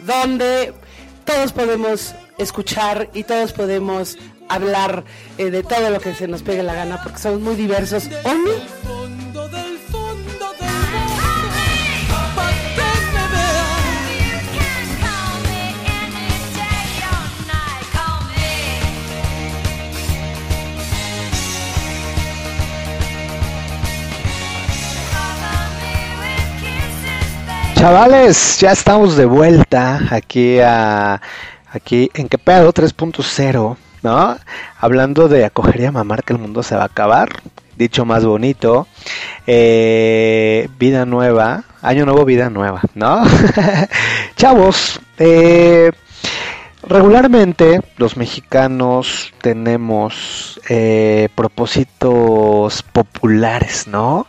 [0.00, 0.72] donde
[1.24, 4.16] todos podemos escuchar y todos podemos
[4.48, 5.04] hablar
[5.38, 8.08] eh, de todo lo que se nos pegue la gana porque somos muy diversos.
[27.78, 31.22] Chavales, ya estamos de vuelta aquí a
[31.70, 34.36] aquí en qué pedo 3.0, ¿no?
[34.80, 37.28] Hablando de acoger y a mamar que el mundo se va a acabar.
[37.76, 38.88] Dicho más bonito,
[39.46, 43.22] eh, vida nueva, año nuevo, vida nueva, ¿no?
[44.36, 45.92] Chavos, eh,
[46.82, 54.26] regularmente los mexicanos tenemos eh, propósitos populares, ¿no?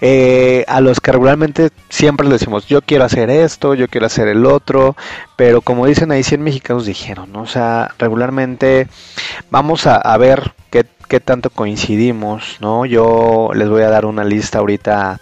[0.00, 4.28] Eh, a los que regularmente siempre le decimos, yo quiero hacer esto, yo quiero hacer
[4.28, 4.96] el otro,
[5.36, 7.42] pero como dicen ahí 100 mexicanos dijeron, ¿no?
[7.42, 8.88] O sea, regularmente
[9.50, 12.86] vamos a, ver qué, qué tanto coincidimos, ¿no?
[12.86, 15.20] Yo les voy a dar una lista ahorita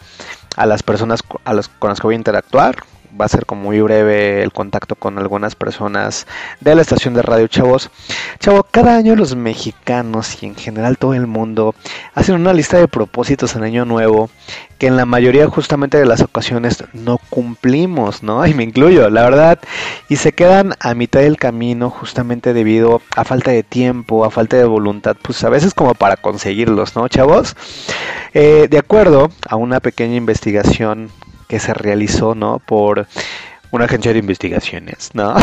[0.56, 2.76] a las personas a con las que voy a interactuar.
[3.20, 6.26] Va a ser como muy breve el contacto con algunas personas
[6.61, 7.90] de la estación de radio Chavos.
[8.38, 11.74] Chavo, cada año los mexicanos y en general todo el mundo
[12.14, 14.30] hacen una lista de propósitos en año nuevo
[14.80, 18.46] que en la mayoría justamente de las ocasiones no cumplimos, ¿no?
[18.50, 19.59] Y me incluyo, la verdad,
[20.09, 24.56] y se quedan a mitad del camino justamente debido a falta de tiempo, a falta
[24.56, 27.54] de voluntad, pues a veces como para conseguirlos, ¿no, chavos?
[28.33, 31.11] Eh, de acuerdo a una pequeña investigación
[31.50, 32.60] que se realizó, ¿no?
[32.60, 33.08] Por
[33.72, 35.34] una agencia de investigaciones, ¿no?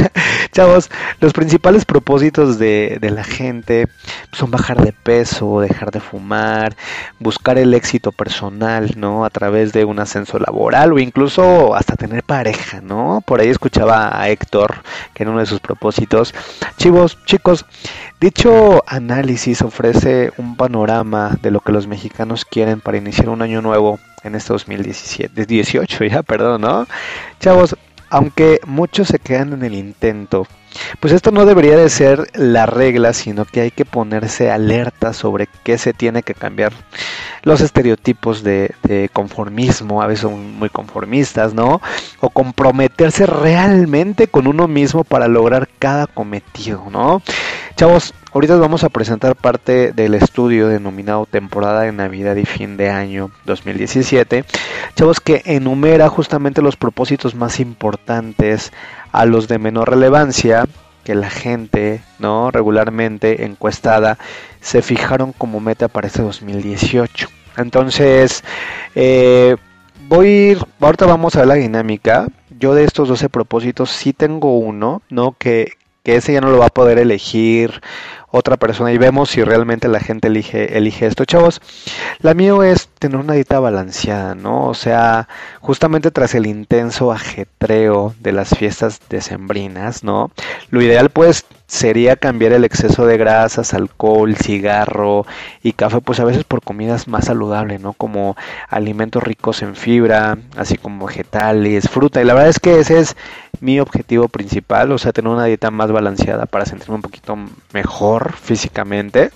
[0.52, 3.88] Chavos, los principales propósitos de, de la gente
[4.32, 6.76] son bajar de peso, dejar de fumar,
[7.18, 9.24] buscar el éxito personal, ¿no?
[9.24, 13.22] A través de un ascenso laboral o incluso hasta tener pareja, ¿no?
[13.26, 14.82] Por ahí escuchaba a Héctor,
[15.14, 16.34] que era uno de sus propósitos.
[16.76, 17.64] Chivos, chicos,
[18.20, 23.62] dicho análisis ofrece un panorama de lo que los mexicanos quieren para iniciar un año
[23.62, 26.86] nuevo en este 2017, 18 ya, perdón, ¿no?
[27.40, 27.76] Chavos,
[28.10, 30.46] aunque muchos se quedan en el intento,
[31.00, 35.48] pues esto no debería de ser la regla, sino que hay que ponerse alerta sobre
[35.62, 36.72] qué se tiene que cambiar.
[37.42, 38.74] Los estereotipos de,
[39.12, 41.80] conformismo, a veces son muy conformistas, ¿no?
[42.20, 47.22] O comprometerse realmente con uno mismo para lograr cada cometido, ¿no?
[47.76, 52.88] Chavos, ahorita vamos a presentar parte del estudio denominado temporada de Navidad y fin de
[52.88, 54.44] año 2017.
[54.94, 58.72] Chavos, que enumera justamente los propósitos más importantes
[59.14, 60.66] a los de menor relevancia
[61.04, 62.50] que la gente, ¿no?
[62.50, 64.18] Regularmente encuestada
[64.60, 67.28] se fijaron como meta para este 2018.
[67.56, 68.42] Entonces,
[68.96, 69.54] eh,
[70.08, 72.26] voy a ir, ahorita vamos a ver la dinámica.
[72.58, 75.36] Yo de estos 12 propósitos sí tengo uno, ¿no?
[75.38, 75.74] Que,
[76.04, 77.80] que ese ya no lo va a poder elegir
[78.30, 81.62] otra persona y vemos si realmente la gente elige, elige esto, chavos.
[82.18, 84.66] La mío es tener una dieta balanceada, ¿no?
[84.66, 85.28] O sea,
[85.60, 90.30] justamente tras el intenso ajetreo de las fiestas decembrinas, ¿no?
[90.70, 95.26] Lo ideal pues sería cambiar el exceso de grasas, alcohol, cigarro
[95.62, 97.92] y café, pues a veces por comidas más saludables, ¿no?
[97.94, 98.36] Como
[98.68, 102.20] alimentos ricos en fibra, así como vegetales, fruta.
[102.20, 103.16] Y la verdad es que ese es
[103.60, 107.36] mi objetivo principal, o sea, tener una dieta más balanceada para sentirme un poquito
[107.72, 109.30] mejor físicamente.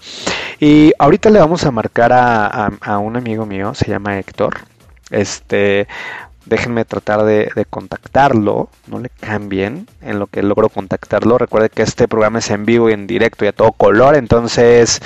[0.61, 4.59] Y ahorita le vamos a marcar a, a- a un amigo mío, se llama Héctor.
[5.11, 5.89] Este,
[6.49, 11.39] déjenme tratar de, contactarlo, no le cambien en lo que logro contactarlo.
[11.39, 15.01] Recuerde que este programa es en vivo y en directo y a todo color, entonces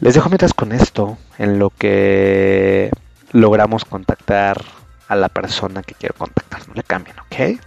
[0.00, 2.90] les dejo mientras con esto, en lo que
[3.32, 4.62] logramos contactar
[5.08, 6.66] a la persona que quiero contactar.
[6.68, 7.60] No le cambien, ¿ok?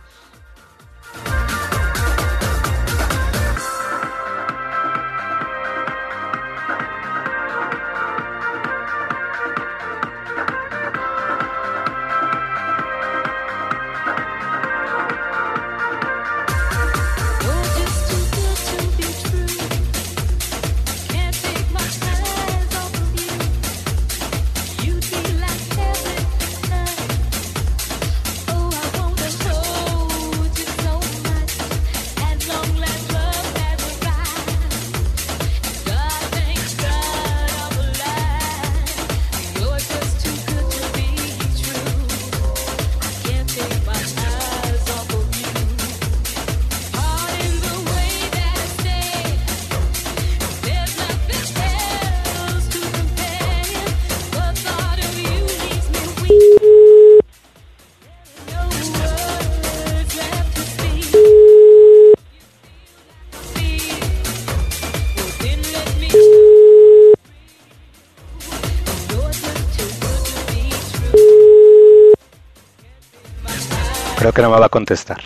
[74.39, 75.19] Que no me va a contestar.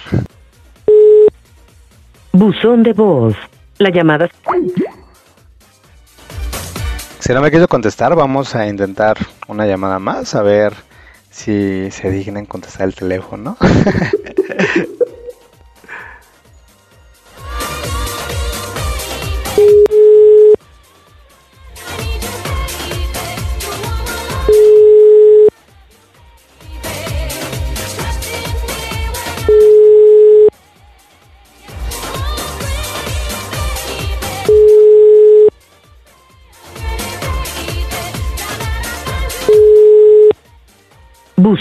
[2.32, 3.36] Buzón de voz.
[3.78, 4.28] La llamada.
[7.20, 10.74] Si no me quiso contestar, vamos a intentar una llamada más, a ver
[11.30, 13.56] si se dignan contestar el teléfono.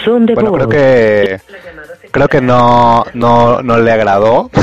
[0.05, 0.67] De Bueno, voz.
[0.67, 1.41] creo que
[2.11, 4.51] creo que no, no, no le agradó.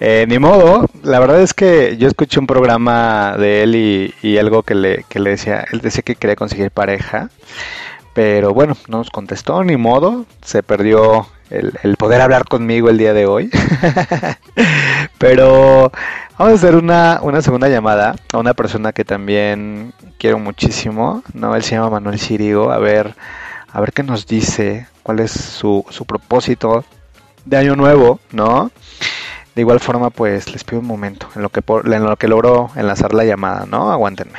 [0.00, 4.38] Eh, ni modo, la verdad es que yo escuché un programa de él y, y
[4.38, 7.30] algo que le, que le decía, él decía que quería conseguir pareja,
[8.12, 12.98] pero bueno, no nos contestó, ni modo, se perdió el, el poder hablar conmigo el
[12.98, 13.50] día de hoy.
[15.18, 15.92] pero
[16.38, 21.54] vamos a hacer una, una segunda llamada a una persona que también quiero muchísimo, ¿no?
[21.54, 23.14] Él se llama Manuel Sirigo, a ver,
[23.74, 26.84] a ver qué nos dice, cuál es su, su propósito
[27.44, 28.70] de año nuevo, ¿no?
[29.54, 32.28] De igual forma, pues les pido un momento en lo que por- en lo que
[32.28, 33.90] logro enlazar la llamada, ¿no?
[33.92, 34.38] Aguántenme.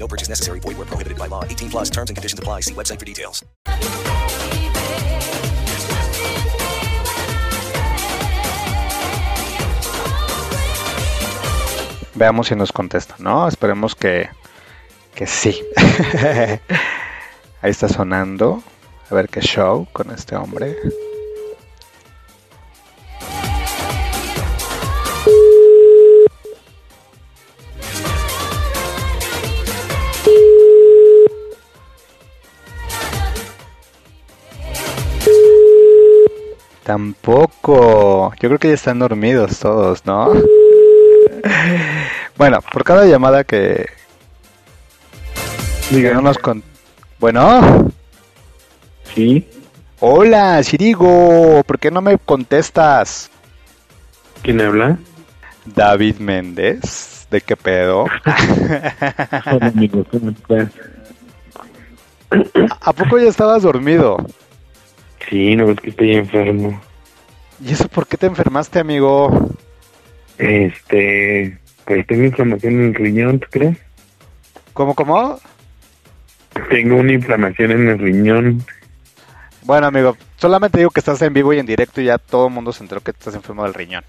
[0.00, 0.60] No purchase necessary.
[0.60, 1.44] Void where prohibited by law.
[1.44, 2.60] 18 plus terms and conditions apply.
[2.62, 3.44] See website for details.
[12.14, 13.46] Veamos si nos contesta, ¿no?
[13.48, 14.28] Esperemos que,
[15.14, 15.62] que sí.
[17.62, 18.62] Ahí está sonando.
[19.10, 20.76] A ver qué show con este hombre.
[36.90, 38.32] Tampoco.
[38.40, 40.32] Yo creo que ya están dormidos todos, ¿no?
[42.36, 43.86] Bueno, por cada llamada que,
[45.90, 46.64] que no nos con...
[47.20, 47.92] Bueno.
[49.14, 49.46] Sí.
[50.00, 51.62] Hola, Sirigo.
[51.64, 53.30] ¿Por qué no me contestas?
[54.42, 54.98] ¿Quién habla?
[55.66, 57.28] David Méndez.
[57.30, 58.04] ¿De qué pedo?
[59.52, 60.70] Hola, amigo, ¿cómo estás?
[62.80, 64.16] ¿A poco ya estabas dormido?
[65.30, 66.80] Sí, no es que estoy enfermo.
[67.64, 69.48] ¿Y eso por qué te enfermaste, amigo?
[70.38, 73.78] Este, pues tengo inflamación en el riñón, ¿tú crees?
[74.72, 75.38] ¿Cómo, cómo?
[76.68, 78.64] Tengo una inflamación en el riñón.
[79.62, 82.52] Bueno, amigo, solamente digo que estás en vivo y en directo y ya todo el
[82.52, 84.04] mundo se enteró que estás enfermo del riñón.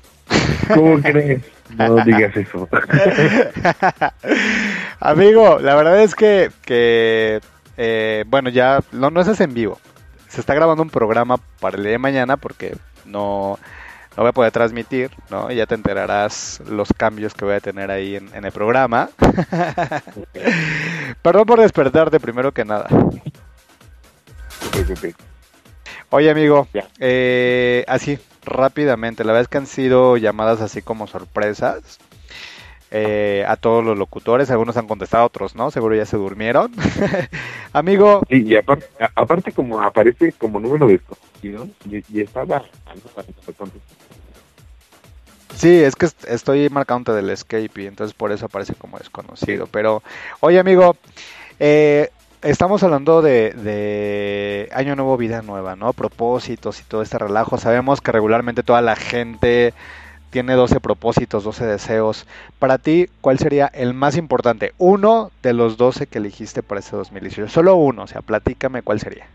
[0.73, 1.43] ¿Cómo crees?
[1.77, 2.67] No digas eso.
[4.99, 7.41] Amigo, la verdad es que, que
[7.77, 9.79] eh, bueno, ya no, no estás en vivo.
[10.31, 13.59] Se está grabando un programa para el día de mañana porque no,
[14.15, 15.51] no voy a poder transmitir, ¿no?
[15.51, 19.09] Y ya te enterarás los cambios que voy a tener ahí en, en el programa.
[21.21, 22.87] Perdón por despertarte primero que nada.
[26.11, 26.65] Oye, amigo,
[26.99, 31.99] eh, así, rápidamente, la verdad es que han sido llamadas así como sorpresas
[32.91, 36.71] eh, a todos los locutores, algunos han contestado, otros no, seguro ya se durmieron.
[37.73, 38.55] amigo, Sí, y
[39.15, 42.63] aparte, como aparece como número desconocido, y, y estaba...
[45.55, 49.67] sí, es que est- estoy marcándote del escape y entonces por eso aparece como desconocido.
[49.67, 50.03] Pero,
[50.39, 50.97] oye, amigo,
[51.59, 52.09] eh,
[52.41, 55.93] estamos hablando de, de Año Nuevo, Vida Nueva, ¿no?
[55.93, 57.57] Propósitos y todo este relajo.
[57.57, 59.73] Sabemos que regularmente toda la gente
[60.31, 62.25] tiene 12 propósitos, 12 deseos.
[62.57, 64.73] Para ti, ¿cuál sería el más importante?
[64.77, 67.51] Uno de los 12 que elegiste para este 2018.
[67.51, 69.27] Solo uno, o sea, platícame cuál sería.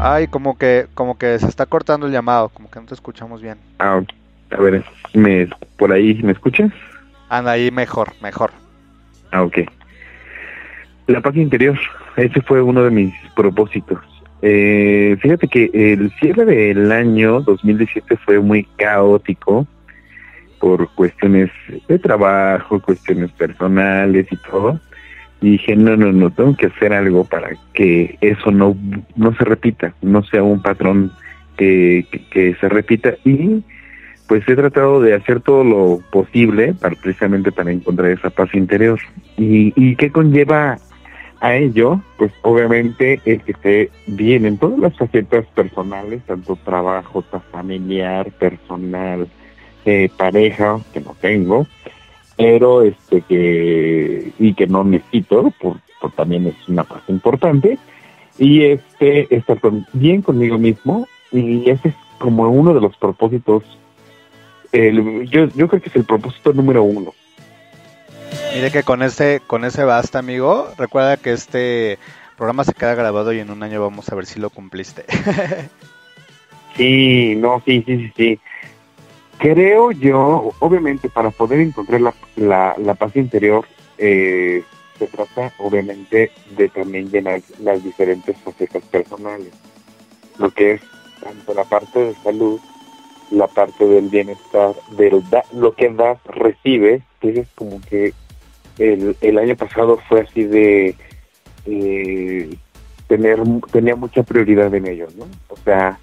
[0.00, 3.42] Ay, como que, como que se está cortando el llamado, como que no te escuchamos
[3.42, 3.58] bien.
[3.80, 4.00] Ah,
[4.50, 6.70] a ver, ¿me, por ahí me escuchas?
[7.28, 8.52] Anda ahí mejor, mejor.
[9.32, 9.58] Ah, ok.
[11.08, 11.76] La paz interior,
[12.16, 13.98] ese fue uno de mis propósitos.
[14.42, 19.66] Eh, fíjate que el cierre del año 2017 fue muy caótico
[20.60, 21.50] por cuestiones
[21.88, 24.80] de trabajo, cuestiones personales y todo.
[25.40, 28.76] Y dije, no, no, no, tengo que hacer algo para que eso no,
[29.14, 31.12] no se repita, no sea un patrón
[31.56, 33.14] que, que, que se repita.
[33.24, 33.62] Y
[34.26, 38.98] pues he tratado de hacer todo lo posible para precisamente para encontrar esa paz interior.
[39.36, 40.78] ¿Y, y qué conlleva
[41.40, 42.00] a ello?
[42.16, 49.28] Pues obviamente el que esté bien en todas las facetas personales, tanto trabajo, familiar, personal,
[49.84, 51.66] eh, pareja, que no tengo,
[52.36, 57.78] pero este que y que no necesito, por, por también es una paz importante,
[58.38, 59.58] y este estar
[59.92, 63.62] bien conmigo mismo, y ese es como uno de los propósitos
[64.72, 67.14] el- yo, yo creo que es el propósito número uno.
[68.54, 70.68] Mire que con ese, con ese basta, amigo.
[70.76, 71.98] Recuerda que este
[72.36, 75.04] programa se queda grabado y en un año vamos a ver si lo cumpliste.
[76.76, 78.40] Sí, no, sí, sí, sí, sí.
[79.38, 84.62] Creo yo, obviamente, para poder encontrar la, la, la paz interior, eh,
[84.96, 89.50] se trata, obviamente, de también llenar las diferentes facetas personales.
[90.38, 90.80] Lo que es
[91.20, 92.60] tanto la parte de salud,
[93.32, 98.14] la parte del bienestar, del da- lo que das, recibes, que es como que
[98.78, 100.94] el, el año pasado fue así de
[101.66, 102.56] eh,
[103.06, 103.40] tener
[103.72, 105.26] tenía mucha prioridad en ello, ¿no?
[105.48, 105.98] O sea,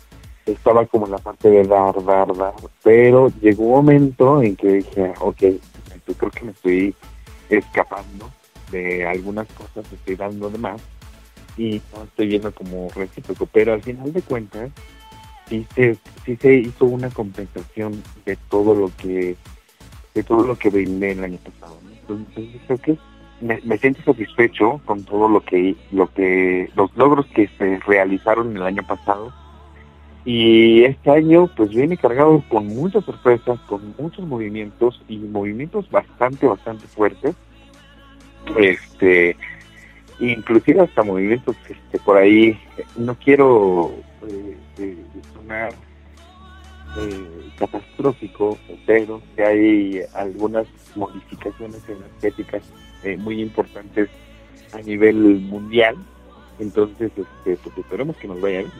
[0.45, 2.53] estaba como en la parte de dar, dar, dar,
[2.83, 5.41] pero llegó un momento en que dije, ok,
[6.07, 6.95] yo creo que me estoy
[7.49, 8.31] escapando
[8.71, 10.81] de algunas cosas, estoy dando de más
[11.57, 14.71] y no estoy viendo como recíproco, pero al final de cuentas
[15.47, 19.35] sí se, sí se hizo una compensación de todo lo que
[20.13, 21.77] de todo lo que brindé el año pasado.
[22.05, 22.97] Creo que
[23.41, 28.55] me, me siento satisfecho con todo lo que lo que los logros que se realizaron
[28.55, 29.33] el año pasado
[30.25, 36.47] y este año pues viene cargado con muchas sorpresas, con muchos movimientos y movimientos bastante
[36.47, 37.35] bastante fuertes.
[38.57, 39.37] Este
[40.19, 42.57] inclusive hasta movimientos este, por ahí
[42.97, 43.91] no quiero
[44.27, 44.97] eh, eh,
[45.33, 45.73] sonar
[46.97, 52.63] eh, catastrófico, pero que hay algunas modificaciones energéticas
[53.03, 54.09] eh, muy importantes
[54.73, 55.95] a nivel mundial.
[56.59, 58.71] Entonces, este, pues esperemos que nos vaya bien.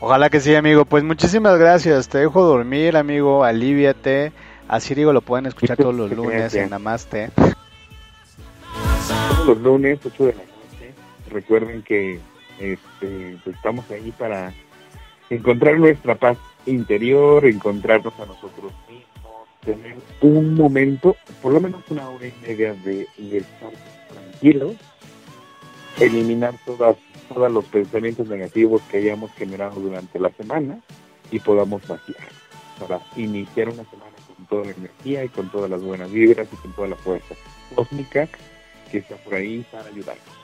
[0.00, 0.84] Ojalá que sí, amigo.
[0.84, 2.08] Pues muchísimas gracias.
[2.08, 3.44] Te dejo dormir, amigo.
[3.44, 4.32] Aliviate.
[4.68, 7.30] A Sirigo lo pueden escuchar todos los lunes en Namaste.
[7.36, 10.94] Todos los lunes, 8 de la noche.
[11.30, 12.18] Recuerden que
[12.58, 14.52] este, pues, estamos ahí para
[15.30, 22.08] encontrar nuestra paz interior, encontrarnos a nosotros mismos, tener un momento, por lo menos una
[22.08, 23.72] hora y media de, estar
[24.08, 24.76] tranquilos,
[25.98, 26.96] eliminar todas,
[27.28, 30.80] todos los pensamientos negativos que hayamos generado durante la semana
[31.30, 32.28] y podamos vaciar
[32.78, 36.56] para iniciar una semana con toda la energía y con todas las buenas vibras y
[36.56, 37.34] con toda la fuerza
[37.74, 38.28] cósmica
[38.90, 40.41] que está por ahí para ayudarnos.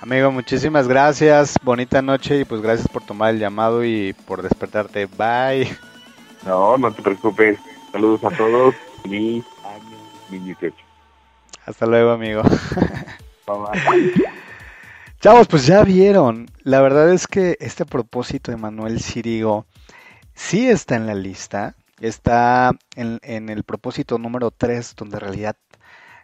[0.00, 1.56] Amigo, muchísimas gracias.
[1.62, 5.06] Bonita noche y pues gracias por tomar el llamado y por despertarte.
[5.06, 5.76] Bye.
[6.46, 7.58] No, no te preocupes.
[7.92, 8.74] Saludos a todos.
[9.02, 9.96] Feliz año
[10.30, 10.74] 2018.
[11.66, 12.42] Hasta luego, amigo.
[13.46, 14.24] Bye, bye.
[15.20, 16.50] Chavos, pues ya vieron.
[16.62, 19.66] La verdad es que este propósito de Manuel Sirigo
[20.34, 21.74] sí está en la lista.
[22.00, 25.56] Está en, en el propósito número 3, donde en realidad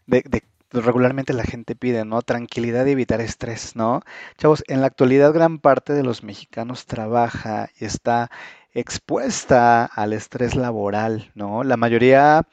[0.06, 0.42] de, de-
[0.84, 2.22] regularmente la gente pide, ¿no?
[2.22, 4.02] Tranquilidad y evitar estrés, ¿no?
[4.38, 8.30] Chavos, en la actualidad gran parte de los mexicanos trabaja y está
[8.74, 11.64] expuesta al estrés laboral, ¿no?
[11.64, 12.46] La mayoría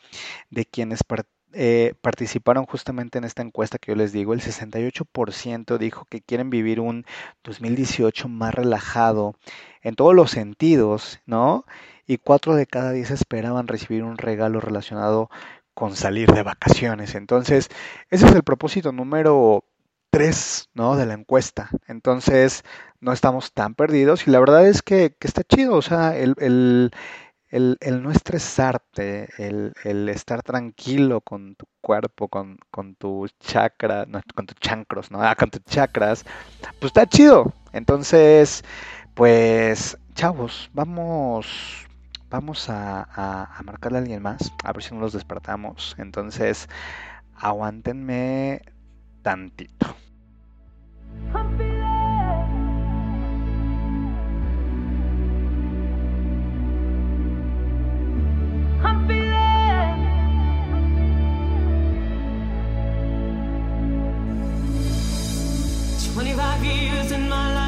[0.50, 1.02] de quienes
[1.54, 6.50] eh, participaron justamente en esta encuesta que yo les digo, el 68% dijo que quieren
[6.50, 7.06] vivir un
[7.44, 9.36] 2018 más relajado
[9.82, 11.66] en todos los sentidos, ¿no?
[12.08, 15.30] Y 4 de cada 10 esperaban recibir un regalo relacionado
[15.74, 17.16] con salir de vacaciones.
[17.16, 17.70] Entonces,
[18.10, 19.66] ese es el propósito número
[20.12, 20.96] 3, ¿no?
[20.96, 21.70] De la encuesta.
[21.88, 22.64] Entonces,
[23.00, 26.36] no estamos tan perdidos y la verdad es que, que está chido, o sea, el,
[26.40, 26.92] el,
[27.50, 29.74] el, el no estresarte, el,
[30.10, 35.22] estar tranquilo con tu cuerpo, con, con tu chakra, no, con tus chancros, ¿no?
[35.22, 36.26] Ah, con tus chakras,
[36.80, 37.54] pues está chido.
[37.74, 38.64] Entonces,
[39.16, 41.83] Pues, chavos, vamos,
[42.34, 45.96] vamos a, a, a marcarle a alguien más, a ver si no los despertamos.
[46.00, 46.68] Entonces,
[47.36, 48.64] aguántenme
[49.22, 49.96] tantito.
[51.32, 51.94] I'm feeling
[66.16, 67.63] 25 years and my life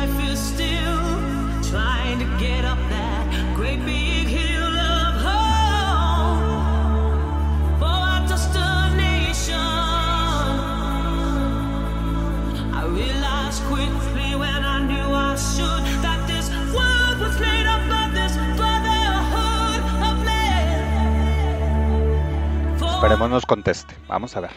[22.96, 23.94] Esperemos nos conteste.
[24.08, 24.52] Vamos a ver.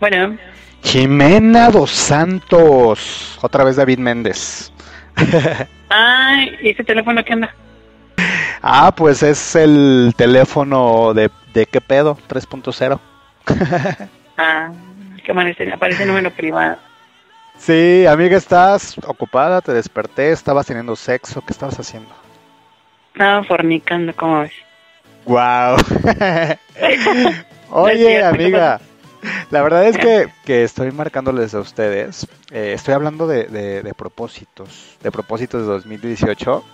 [0.00, 0.36] Bueno,
[0.82, 3.38] Jimena Dos Santos.
[3.42, 4.72] Otra vez David Méndez.
[5.90, 7.54] ay, ¿y ese teléfono qué onda?
[8.62, 12.98] Ah, pues es el teléfono de, de qué pedo, 3.0.
[14.36, 14.72] Ah,
[15.24, 16.76] qué amanece, aparece número privado.
[17.56, 19.60] Sí, amiga, ¿estás ocupada?
[19.62, 22.14] Te desperté, estabas teniendo sexo, ¿qué estabas haciendo?
[23.12, 24.52] Estaba fornicando, ¿cómo ves?
[25.24, 25.76] Wow.
[27.70, 28.80] Oye, amiga,
[29.50, 32.26] la verdad es que, que estoy marcándoles a ustedes.
[32.50, 36.64] eh, estoy hablando de, de- de propósitos, de propósitos de 2018.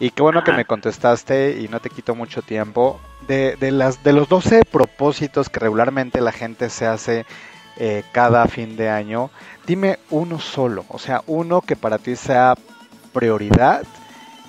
[0.00, 3.00] Y qué bueno que me contestaste y no te quito mucho tiempo.
[3.28, 7.26] De, de, las, de los 12 propósitos que regularmente la gente se hace
[7.82, 9.30] eh, cada fin de año,
[9.66, 12.54] dime uno solo, o sea, uno que para ti sea
[13.14, 13.84] prioridad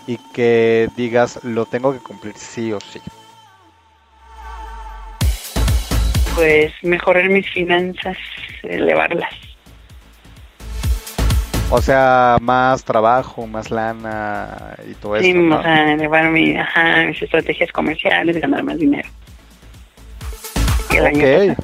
[0.06, 3.00] y que digas lo tengo que cumplir sí o sí.
[6.36, 8.18] Pues mejorar mis finanzas,
[8.64, 9.34] elevarlas.
[11.70, 15.40] O sea, más trabajo, más lana y todo Sí, eso.
[15.40, 15.58] ¿no?
[15.58, 19.08] o sea, elevar mi, ajá, mis estrategias comerciales, ganar más dinero.
[20.94, 21.56] El año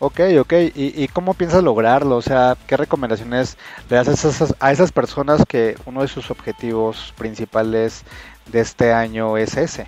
[0.00, 0.52] Ok, ok.
[0.74, 2.16] ¿Y, ¿Y cómo piensas lograrlo?
[2.16, 3.56] O sea, ¿qué recomendaciones
[3.88, 8.04] le das a esas, a esas personas que uno de sus objetivos principales
[8.50, 9.86] de este año es ese?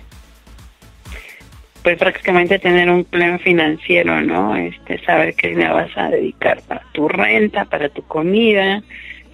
[1.83, 4.55] pues prácticamente tener un plan financiero, ¿no?
[4.55, 8.81] Este, saber qué dinero vas a dedicar para tu renta, para tu comida,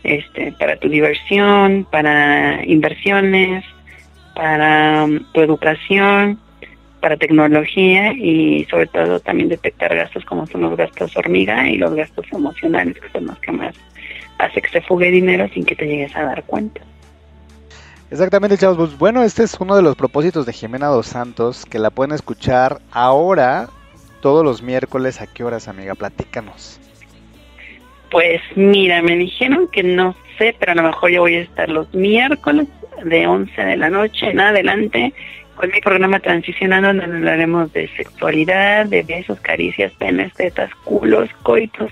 [0.03, 3.63] este, para tu diversión, para inversiones,
[4.35, 6.39] para um, tu educación,
[6.99, 11.93] para tecnología y sobre todo también detectar gastos como son los gastos hormiga y los
[11.95, 13.75] gastos emocionales, que son los que más
[14.37, 16.81] hace que se fugue dinero sin que te llegues a dar cuenta.
[18.11, 18.77] Exactamente, chavos.
[18.77, 22.13] Pues bueno, este es uno de los propósitos de Jimena Dos Santos que la pueden
[22.13, 23.69] escuchar ahora
[24.21, 25.21] todos los miércoles.
[25.21, 25.93] ¿A qué horas, amiga?
[25.93, 26.79] Platícanos.
[28.09, 31.69] Pues mira, me dijeron que no sé, pero a lo mejor yo voy a estar
[31.69, 32.67] los miércoles
[33.03, 35.13] de 11 de la noche en adelante
[35.59, 41.91] con mi programa Transicionando, donde hablaremos de sexualidad, de besos, caricias, penes, tetas, culos, coitos,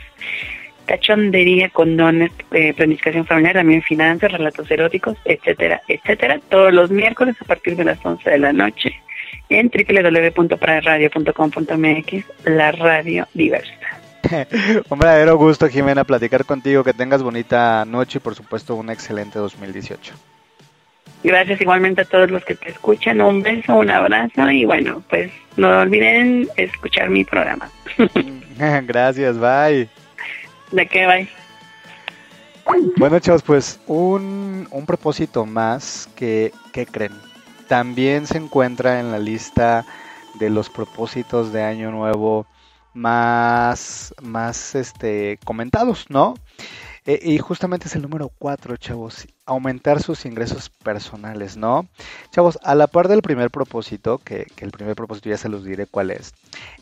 [0.85, 7.45] cachondería, condones, eh, planificación familiar, también finanzas, relatos eróticos, etcétera, etcétera, todos los miércoles a
[7.45, 8.93] partir de las 11 de la noche
[9.49, 13.73] en www.pararadio.com.mx, la radio diversa.
[14.89, 16.85] Un verdadero gusto, Jimena, platicar contigo.
[16.85, 20.36] Que tengas bonita noche y, por supuesto, un excelente 2018.
[21.23, 23.21] Gracias igualmente a todos los que te escuchan.
[23.21, 27.69] Un beso, un abrazo y bueno, pues no olviden escuchar mi programa.
[28.83, 29.89] Gracias, bye.
[30.71, 31.27] ¿De qué bye?
[32.97, 37.13] Bueno, chavos, pues un, un propósito más que, ¿qué creen?
[37.67, 39.85] También se encuentra en la lista
[40.35, 42.45] de los propósitos de Año Nuevo
[42.93, 46.35] más, más este, comentados, ¿no?
[47.07, 51.87] Eh, y justamente es el número 4, chavos, aumentar sus ingresos personales, ¿no?
[52.31, 55.63] Chavos, a la par del primer propósito, que, que el primer propósito ya se los
[55.63, 56.33] diré cuál es,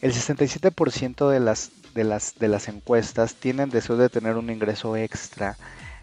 [0.02, 4.98] el 67% de las, de, las, de las encuestas tienen deseo de tener un ingreso
[4.98, 5.58] extra.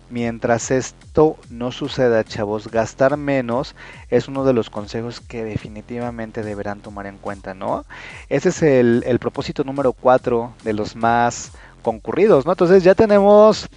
[0.08, 3.74] Mientras esto no suceda, chavos, gastar menos
[4.08, 7.86] es uno de los consejos que definitivamente deberán tomar en cuenta, ¿no?
[8.28, 11.52] Ese es el, el propósito número 4 de los más
[11.82, 12.52] concurridos, ¿no?
[12.52, 13.68] Entonces ya tenemos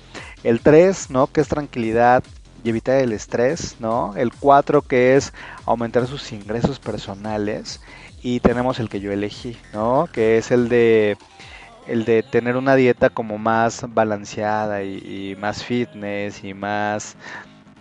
[0.45, 1.25] el 3, ¿no?
[1.27, 2.23] Que es tranquilidad
[2.63, 4.15] y evitar el estrés, ¿no?
[4.15, 5.33] El 4 que es
[5.65, 7.81] aumentar sus ingresos personales
[8.21, 10.07] y tenemos el que yo elegí, ¿no?
[10.13, 11.17] Que es el de
[11.87, 17.15] el de tener una dieta como más balanceada y, más fitness y más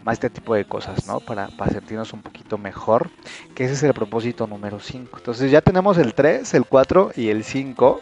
[0.03, 1.21] más este tipo de cosas, ¿no?
[1.21, 3.11] Para, para sentirnos un poquito mejor,
[3.55, 5.19] que ese es el propósito número 5.
[5.19, 8.01] Entonces ya tenemos el 3, el 4 y el 5.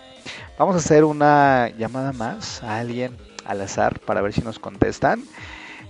[0.59, 3.17] Vamos a hacer una llamada más a alguien
[3.53, 5.25] al azar para ver si nos contestan.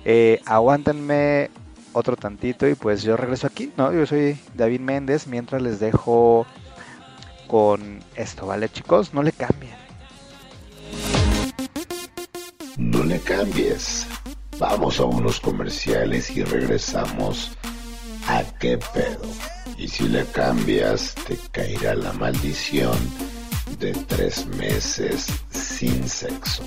[0.05, 1.51] Eh, aguántenme
[1.93, 3.93] otro tantito y pues yo regreso aquí, ¿no?
[3.93, 6.47] Yo soy David Méndez, mientras les dejo
[7.47, 9.15] con esto, ¿vale chicos?
[9.15, 9.75] No le cambien.
[12.77, 14.07] No le cambies.
[14.59, 17.53] Vamos a unos comerciales y regresamos
[18.29, 19.23] a qué pedo.
[19.77, 22.97] Y si le cambias, te caerá la maldición
[23.79, 26.63] de tres meses sin sexo.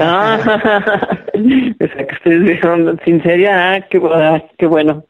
[0.00, 0.38] Ah,
[1.34, 5.04] o sea, que ustedes vieron, sin seria, ah, qué, bu- qué bueno.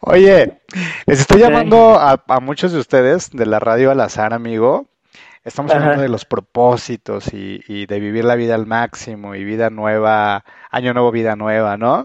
[0.00, 0.60] Oye,
[1.06, 4.86] les estoy llamando a, a muchos de ustedes de la radio al azar, amigo.
[5.44, 5.80] Estamos Ajá.
[5.80, 10.44] hablando de los propósitos y, y de vivir la vida al máximo y vida nueva,
[10.70, 12.04] año nuevo, vida nueva, ¿no?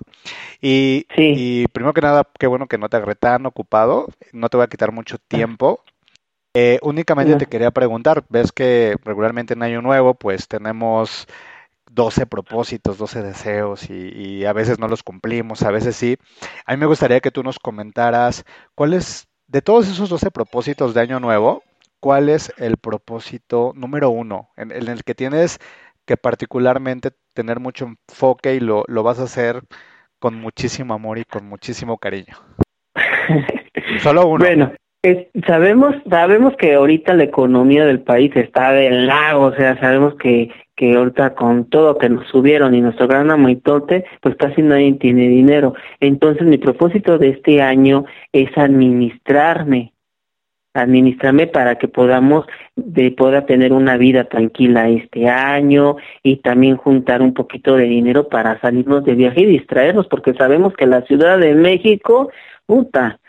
[0.59, 4.57] Y, y primero que nada, qué bueno que no te agarré tan ocupado, no te
[4.57, 5.83] voy a quitar mucho tiempo.
[6.55, 11.27] Eh, únicamente te quería preguntar, ves que regularmente en año nuevo pues tenemos
[11.91, 16.17] 12 propósitos, 12 deseos y, y a veces no los cumplimos, a veces sí.
[16.65, 20.95] A mí me gustaría que tú nos comentaras cuál es, de todos esos 12 propósitos
[20.95, 21.61] de año nuevo,
[21.99, 25.59] cuál es el propósito número uno en, en el que tienes
[26.05, 29.61] que particularmente tener mucho enfoque y lo, lo vas a hacer
[30.19, 32.35] con muchísimo amor y con muchísimo cariño.
[34.01, 34.45] Solo uno.
[34.45, 34.73] Bueno,
[35.03, 40.15] es- sabemos sabemos que ahorita la economía del país está del lago, o sea, sabemos
[40.15, 44.93] que, que ahorita con todo que nos subieron y nuestro gran amoitote, pues casi nadie
[44.93, 45.73] tiene dinero.
[45.99, 49.93] Entonces mi propósito de este año es administrarme,
[50.81, 57.21] administrarme para que podamos de pueda tener una vida tranquila este año y también juntar
[57.21, 61.39] un poquito de dinero para salirnos de viaje y distraernos porque sabemos que la Ciudad
[61.39, 62.31] de México,
[62.65, 63.19] puta,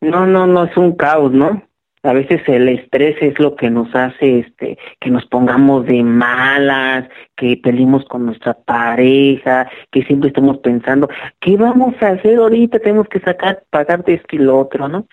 [0.00, 1.62] no, no, no es un caos, ¿no?
[2.04, 7.08] A veces el estrés es lo que nos hace este que nos pongamos de malas,
[7.36, 11.08] que peleemos con nuestra pareja, que siempre estamos pensando,
[11.38, 12.80] ¿qué vamos a hacer ahorita?
[12.80, 15.06] Tenemos que sacar pagar de esto y lo otro, ¿no?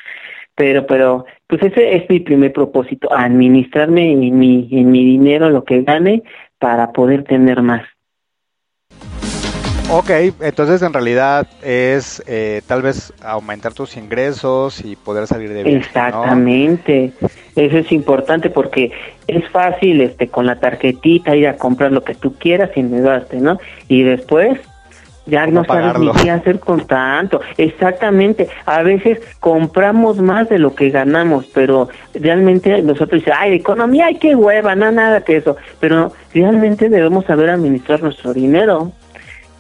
[0.56, 5.64] Pero pero pues ese es mi primer propósito, administrarme en mi en mi dinero lo
[5.64, 6.22] que gane
[6.60, 7.82] para poder tener más.
[9.92, 15.64] Ok, entonces en realidad es eh, tal vez aumentar tus ingresos y poder salir de
[15.64, 15.80] viaje, ¿no?
[15.80, 17.14] Exactamente.
[17.56, 18.92] Eso es importante porque
[19.26, 23.38] es fácil este con la tarjetita ir a comprar lo que tú quieras sin endeudarte,
[23.38, 23.58] ¿no?
[23.88, 24.60] Y después
[25.30, 27.42] ya no sabes ni qué hacer con tanto.
[27.58, 28.50] Exactamente.
[28.66, 34.16] A veces compramos más de lo que ganamos, pero realmente nosotros decimos, ay, economía, ay,
[34.16, 35.58] qué hueva, no, nada que eso.
[35.80, 38.92] Pero realmente debemos saber administrar nuestro dinero.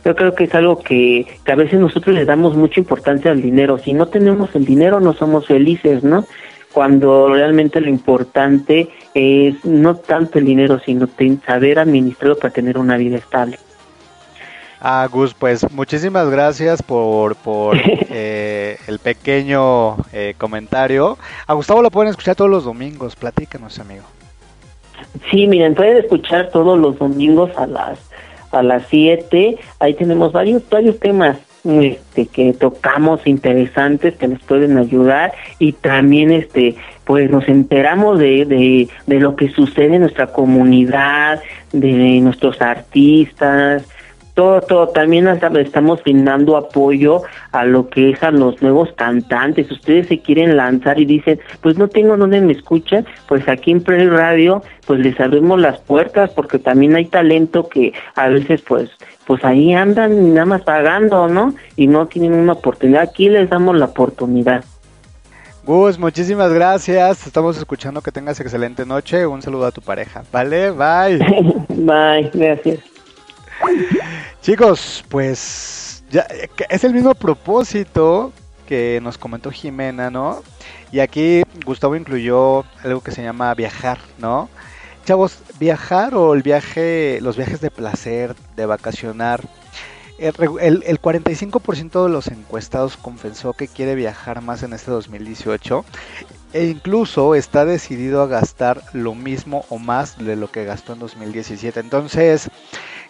[0.05, 3.41] Yo creo que es algo que, que a veces nosotros le damos mucha importancia al
[3.41, 3.77] dinero.
[3.77, 6.25] Si no tenemos el dinero, no somos felices, ¿no?
[6.73, 11.07] Cuando realmente lo importante es no tanto el dinero, sino
[11.45, 13.57] saber administrarlo para tener una vida estable.
[14.81, 21.17] Ah, Gus, pues muchísimas gracias por, por eh, el pequeño eh, comentario.
[21.47, 23.15] A Gustavo lo pueden escuchar todos los domingos.
[23.15, 24.03] Platícanos, amigo.
[25.29, 27.99] Sí, miren, pueden escuchar todos los domingos a las
[28.51, 29.57] a las 7.
[29.79, 36.31] Ahí tenemos varios varios temas este que tocamos interesantes que nos pueden ayudar y también
[36.31, 41.41] este pues nos enteramos de, de, de lo que sucede en nuestra comunidad,
[41.73, 43.83] de nuestros artistas,
[44.39, 44.87] todo, todo.
[44.87, 49.69] También estamos brindando apoyo a lo que es a los nuevos cantantes.
[49.69, 53.83] Ustedes se quieren lanzar y dicen, pues no tengo donde me escuchan, pues aquí en
[53.83, 58.89] Pre Radio, pues les abrimos las puertas porque también hay talento que a veces pues
[59.27, 61.53] pues ahí andan nada más pagando, ¿no?
[61.75, 63.01] Y no tienen una oportunidad.
[63.01, 64.63] Aquí les damos la oportunidad.
[65.65, 67.27] Gus, muchísimas gracias.
[67.27, 69.27] Estamos escuchando que tengas excelente noche.
[69.27, 70.23] Un saludo a tu pareja.
[70.31, 71.19] Vale, bye.
[71.67, 72.79] Bye, gracias.
[74.41, 76.25] Chicos, pues ya
[76.69, 78.31] es el mismo propósito
[78.67, 80.41] que nos comentó Jimena, ¿no?
[80.91, 84.49] Y aquí Gustavo incluyó algo que se llama viajar, ¿no?
[85.05, 89.41] Chavos, viajar o el viaje, los viajes de placer, de vacacionar.
[90.19, 95.85] El- el 45% de los encuestados confesó que quiere viajar más en este 2018
[96.51, 100.99] e incluso está decidido a gastar lo mismo o más de lo que gastó en
[100.99, 101.79] 2017.
[101.79, 102.49] Entonces,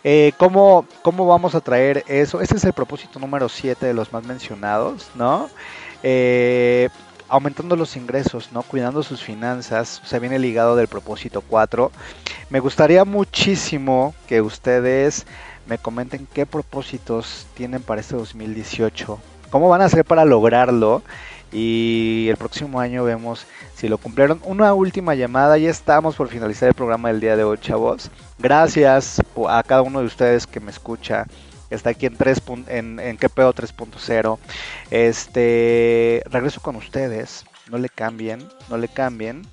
[0.03, 2.41] eh, ¿cómo, ¿cómo vamos a traer eso?
[2.41, 5.49] Este es el propósito número 7 de los más mencionados, ¿no?
[6.03, 6.89] Eh,
[7.27, 8.63] aumentando los ingresos, ¿no?
[8.63, 11.91] Cuidando sus finanzas, o sea, viene ligado del propósito 4.
[12.49, 15.25] Me gustaría muchísimo que ustedes
[15.67, 19.19] me comenten qué propósitos tienen para este 2018,
[19.51, 21.03] cómo van a hacer para lograrlo
[21.51, 23.45] y el próximo año vemos
[23.75, 24.39] si lo cumplieron.
[24.43, 28.09] Una última llamada, ya estamos por finalizar el programa del día de hoy, chavos.
[28.37, 31.25] Gracias a cada uno de ustedes que me escucha.
[31.69, 34.39] Está aquí en, 3 pun- en, en ¿Qué pedo 3.0.
[34.89, 37.45] Este, regreso con ustedes.
[37.69, 39.43] No le cambien, no le cambien.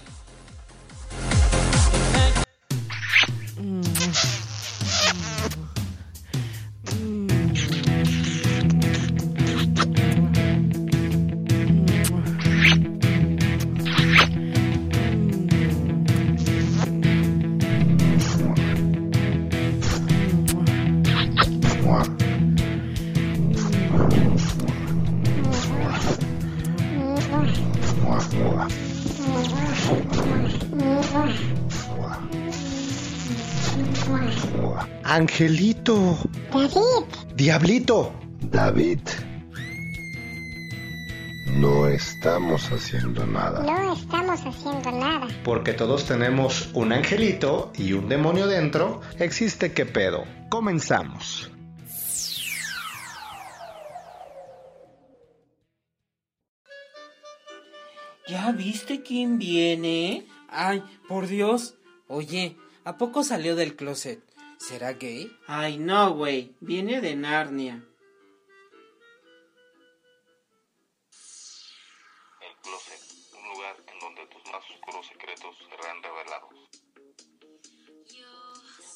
[35.10, 36.16] Angelito.
[36.52, 38.12] David, Diablito.
[38.42, 39.00] David.
[41.46, 43.60] No estamos haciendo nada.
[43.64, 45.26] no estamos haciendo nada.
[45.42, 49.00] Porque todos tenemos un angelito y un demonio dentro.
[49.18, 50.22] Existe qué pedo.
[50.48, 51.50] Comenzamos.
[58.28, 60.28] ¿Ya viste quién viene?
[60.48, 61.74] Ay, por Dios.
[62.06, 64.29] Oye, ¿a poco salió del closet?
[64.60, 65.34] ¿Será gay?
[65.46, 66.54] Ay, no, güey.
[66.60, 67.82] Viene de Narnia.
[72.42, 73.00] El closet,
[73.36, 76.50] un lugar en donde tus más oscuros secretos serán revelados.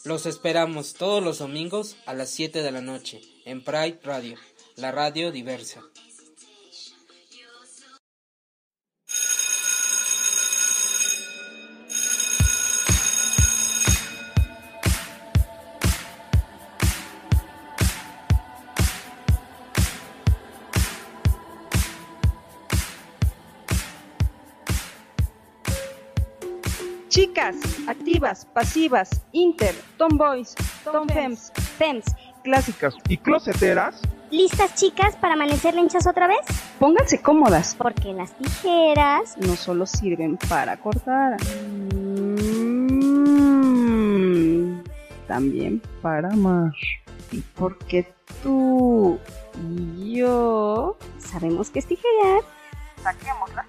[0.04, 4.36] Los esperamos todos los domingos a las 7 de la noche en Pride Radio,
[4.76, 5.82] la radio diversa.
[27.18, 27.54] Chicas,
[27.86, 32.04] activas, pasivas, inter, tomboys, tomfems, fems,
[32.42, 34.02] clásicas y closeteras.
[34.32, 36.40] ¿Listas chicas para amanecer lenchas otra vez?
[36.80, 37.76] Pónganse cómodas.
[37.78, 41.36] Porque las tijeras No solo sirven para cortar.
[43.14, 44.82] mm,
[45.28, 46.72] también para amar.
[47.30, 48.12] Y porque
[48.42, 49.20] tú
[49.62, 52.40] y yo sabemos que es tijerear.
[53.04, 53.68] Saquemos las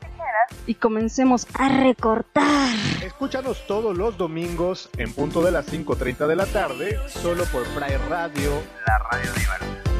[0.67, 2.75] y comencemos a recortar.
[3.03, 7.95] Escúchanos todos los domingos en punto de las 5.30 de la tarde, solo por Fry
[8.09, 8.51] Radio,
[8.87, 9.94] la radio diversa.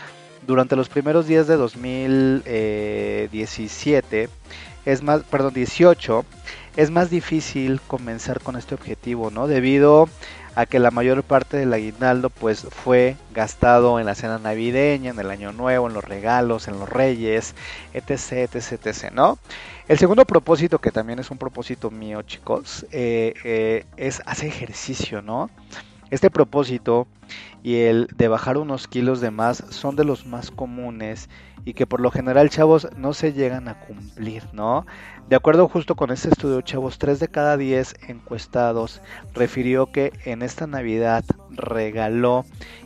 [0.46, 4.30] durante los primeros días de 2017,
[4.86, 6.26] es más, perdón, 18,
[6.76, 9.48] es más difícil comenzar con este objetivo, ¿no?
[9.48, 10.10] Debido
[10.58, 15.20] a que la mayor parte del aguinaldo pues fue gastado en la cena navideña, en
[15.20, 17.54] el año nuevo, en los regalos, en los reyes,
[17.94, 19.38] etc, etc, etc, ¿no?
[19.88, 25.22] El segundo propósito, que también es un propósito mío, chicos, eh, eh, es hacer ejercicio,
[25.22, 25.52] ¿no?
[26.10, 27.08] Este propósito
[27.64, 31.30] y el de bajar unos kilos de más son de los más comunes
[31.66, 34.86] y que por lo general, chavos, no se llegan a cumplir, ¿no?
[35.28, 39.02] De acuerdo justo con este estudio, chavos, 3 de cada 10 encuestados
[39.34, 42.46] refirió que en esta Navidad regaló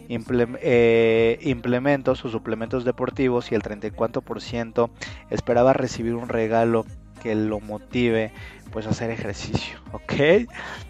[0.09, 4.89] eh, implementos o suplementos deportivos y el 34%
[5.29, 6.85] esperaba recibir un regalo
[7.21, 8.31] que lo motive
[8.71, 10.47] pues a hacer ejercicio, ¿ok?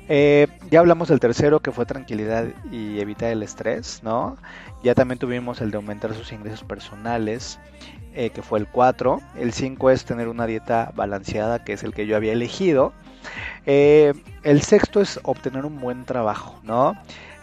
[0.08, 4.38] Eh, ya hablamos del tercero que fue tranquilidad y evitar el estrés, ¿no?
[4.84, 7.60] Ya también tuvimos el de aumentar sus ingresos personales,
[8.14, 9.20] eh, que fue el 4.
[9.38, 12.94] El 5 es tener una dieta balanceada, que es el que yo había elegido.
[13.66, 14.14] Eh,
[14.44, 16.94] el sexto es obtener un buen trabajo, ¿no?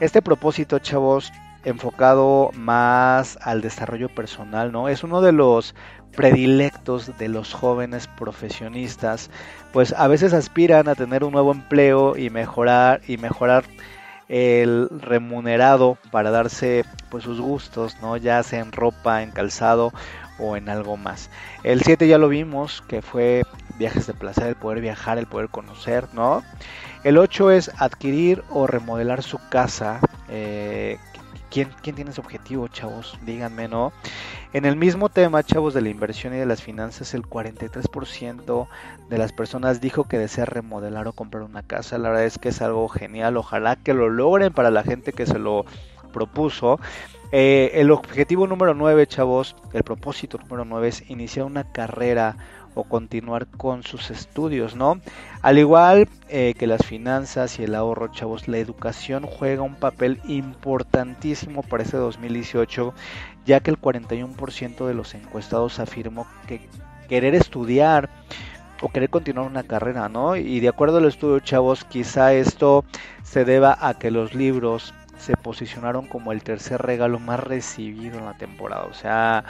[0.01, 1.33] Este propósito, chavos,
[1.65, 4.89] enfocado más al desarrollo personal, ¿no?
[4.89, 5.75] Es uno de los
[6.15, 9.31] predilectos de los jóvenes profesionistas,
[9.73, 13.65] pues a veces aspiran a tener un nuevo empleo y mejorar y mejorar
[14.29, 18.17] el remunerado para darse pues sus gustos, ¿no?
[18.17, 19.93] Ya sea en ropa, en calzado
[20.39, 21.31] o en algo más.
[21.65, 23.43] El 7 ya lo vimos, que fue
[23.79, 26.43] viajes de placer, el poder viajar, el poder conocer, ¿no?
[27.05, 30.01] El 8 es adquirir o remodelar su casa.
[30.29, 30.99] Eh,
[31.51, 33.19] ¿quién, ¿Quién tiene ese objetivo, chavos?
[33.25, 33.93] Díganme, ¿no?
[34.53, 38.69] En el mismo tema, chavos, de la inversión y de las finanzas, el 43%
[39.09, 41.99] de las personas dijo que desea remodelar o comprar una casa.
[41.99, 43.37] La verdad es que es algo genial.
[43.37, 45.65] Ojalá que lo logren para la gente que se lo
[46.13, 46.81] propuso.
[47.31, 52.37] Eh, el objetivo número 9, chavos, el propósito número 9 es iniciar una carrera
[52.79, 55.01] o continuar con sus estudios, ¿no?
[55.43, 60.21] Al igual eh, que las finanzas y el ahorro, chavos, la educación juega un papel
[60.27, 62.95] importantísimo para este 2018,
[63.45, 66.61] ya que el 41% de los encuestados afirmó que
[67.09, 68.09] querer estudiar
[68.81, 70.37] o querer continuar una carrera, ¿no?
[70.37, 72.85] Y de acuerdo al estudio, chavos, quizá esto
[73.25, 78.25] se deba a que los libros se posicionaron como el tercer regalo más recibido en
[78.25, 78.85] la temporada.
[78.85, 79.45] O sea,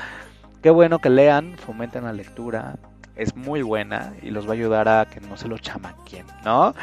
[0.63, 2.77] qué bueno que lean, fomenten la lectura.
[3.19, 6.75] Es muy buena y los va a ayudar a que no se lo chamaquen, ¿no?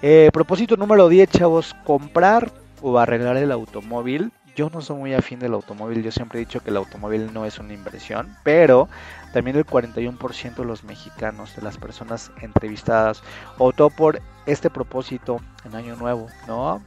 [0.00, 4.32] Eh, propósito número 10, chavos, comprar o arreglar el automóvil.
[4.56, 7.46] Yo no soy muy afín del automóvil, yo siempre he dicho que el automóvil no
[7.46, 8.88] es una inversión, pero
[9.32, 13.22] también el 41% de los mexicanos, de las personas entrevistadas,
[13.56, 16.82] optó por este propósito en Año Nuevo, ¿no?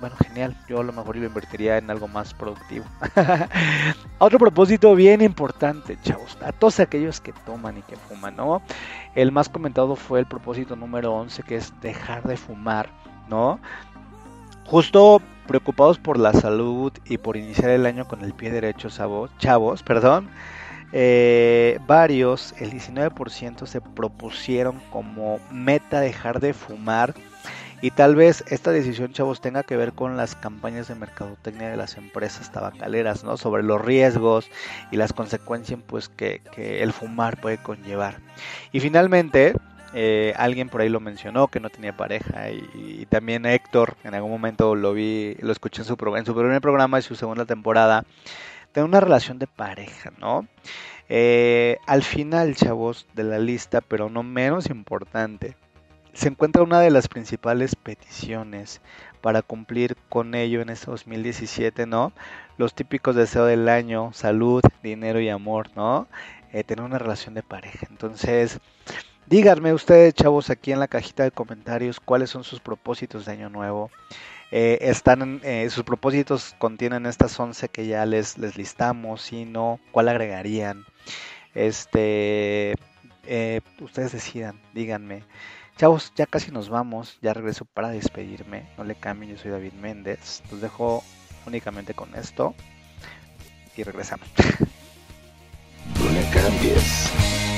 [0.00, 2.84] Bueno, genial, yo a lo mejor lo invertiría en algo más productivo.
[4.18, 8.62] Otro propósito bien importante, chavos, a todos aquellos que toman y que fuman, ¿no?
[9.14, 12.90] El más comentado fue el propósito número 11, que es dejar de fumar,
[13.28, 13.58] ¿no?
[14.66, 18.88] Justo preocupados por la salud y por iniciar el año con el pie derecho,
[19.38, 20.28] chavos, perdón,
[20.92, 27.14] eh, varios, el 19% se propusieron como meta dejar de fumar
[27.82, 31.76] y tal vez esta decisión, chavos, tenga que ver con las campañas de mercadotecnia de
[31.76, 33.36] las empresas tabacaleras, ¿no?
[33.36, 34.50] Sobre los riesgos
[34.90, 38.18] y las consecuencias, pues, que, que el fumar puede conllevar.
[38.72, 39.54] Y finalmente,
[39.92, 44.30] eh, alguien por ahí lo mencionó que no tenía pareja y, también Héctor en algún
[44.30, 48.04] momento lo vi, lo escuché en su, en su primer programa y su segunda temporada
[48.70, 50.46] tener una relación de pareja, ¿no?
[51.08, 55.56] Eh, al final, chavos, de la lista, pero no menos importante,
[56.12, 58.80] se encuentra una de las principales peticiones
[59.20, 62.12] para cumplir con ello en este 2017, ¿no?
[62.56, 66.08] Los típicos deseos del año, salud, dinero y amor, ¿no?
[66.52, 67.86] Eh, tener una relación de pareja.
[67.90, 68.58] Entonces,
[69.26, 73.50] díganme ustedes, chavos, aquí en la cajita de comentarios, cuáles son sus propósitos de año
[73.50, 73.90] nuevo.
[74.52, 79.78] Eh, están eh, sus propósitos contienen estas 11 que ya les, les listamos, si no,
[79.92, 80.84] cuál agregarían.
[81.54, 82.74] Este,
[83.26, 85.22] eh, ustedes decidan, díganme.
[85.80, 88.68] Chavos, ya casi nos vamos, ya regreso para despedirme.
[88.76, 90.42] No le cambien, yo soy David Méndez.
[90.50, 91.02] Los dejo
[91.46, 92.54] únicamente con esto
[93.74, 94.28] y regresamos.
[95.98, 97.10] No le cambies.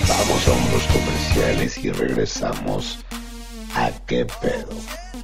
[0.08, 3.04] Vamos a unos comerciales y regresamos
[3.74, 4.70] a qué pedo.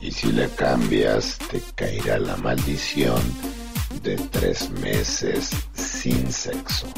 [0.01, 3.22] Y si le cambias, te caerá la maldición
[4.03, 6.88] de tres meses sin sexo.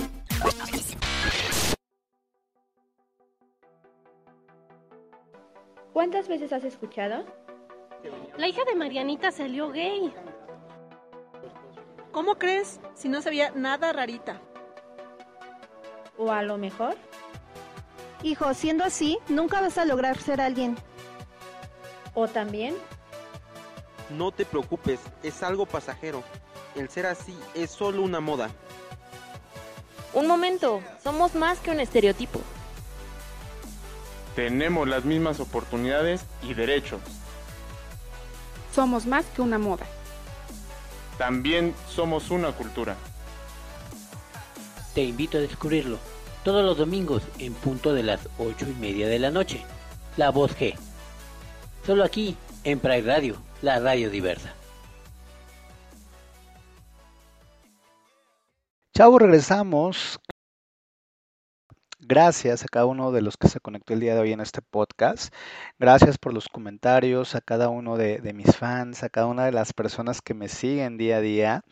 [6.01, 7.27] ¿Cuántas veces has escuchado?
[8.39, 10.11] La hija de Marianita salió gay.
[12.11, 12.81] ¿Cómo crees?
[12.95, 14.41] Si no se veía nada rarita.
[16.17, 16.97] ¿O a lo mejor?
[18.23, 20.75] Hijo, siendo así, nunca vas a lograr ser alguien.
[22.15, 22.75] ¿O también?
[24.09, 26.23] No te preocupes, es algo pasajero.
[26.77, 28.49] El ser así es solo una moda.
[30.15, 32.41] Un momento, somos más que un estereotipo.
[34.35, 37.01] Tenemos las mismas oportunidades y derechos.
[38.75, 39.87] Somos más que una moda.
[41.19, 42.97] También somos una cultura.
[44.95, 45.99] Te invito a descubrirlo
[46.45, 49.63] todos los domingos en punto de las ocho y media de la noche.
[50.17, 50.75] La voz G.
[51.87, 54.55] Solo aquí en Pride Radio, la radio diversa.
[58.95, 60.19] Chavo, regresamos.
[62.11, 64.63] Gracias a cada uno de los que se conectó el día de hoy en este
[64.63, 65.33] podcast.
[65.79, 69.73] Gracias por los comentarios, a cada uno de, mis fans, a cada una de las
[69.73, 71.65] personas que me siguen día a día.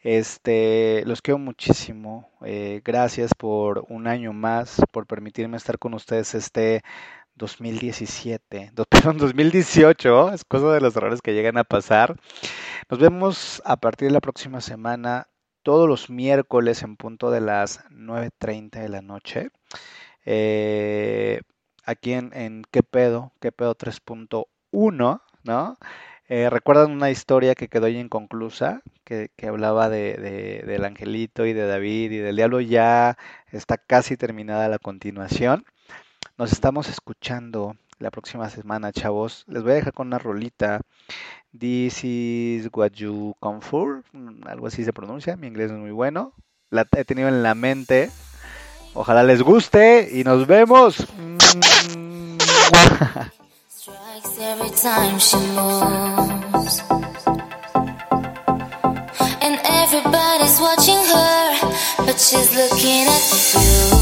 [0.00, 2.30] Este, los quiero muchísimo.
[2.42, 6.80] Eh, gracias por un año más, por permitirme estar con ustedes este
[7.34, 12.16] 2017, do- perdón, 2018, es cosa de los errores que llegan a pasar.
[12.88, 15.28] Nos vemos a partir de la próxima semana,
[15.66, 19.50] todos los miércoles en punto de las 9.30 de la noche.
[20.26, 21.40] Eh,
[21.84, 23.32] aquí en, ¿Qué pedo?
[23.40, 25.22] ¿Qué pedo 3.1?
[25.44, 25.76] ¿No?
[26.28, 28.82] Eh, ¿Recuerdan una historia que quedó inconclusa?
[29.04, 32.60] Que, que hablaba de- del angelito y de David y del diablo.
[32.60, 33.16] Ya
[33.52, 35.64] está casi terminada la continuación.
[36.38, 39.44] Nos estamos escuchando la próxima semana, chavos.
[39.48, 40.80] Les voy a dejar con una rolita.
[41.58, 44.02] This is what you come for.
[44.12, 45.36] mm, Algo así se pronuncia.
[45.36, 46.32] Mi inglés no es muy bueno.
[46.70, 48.10] La he tenido en la mente.
[48.94, 51.06] Ojalá les guste y nos vemos.
[59.40, 63.95] And everybody's watching her, but she's looking at you,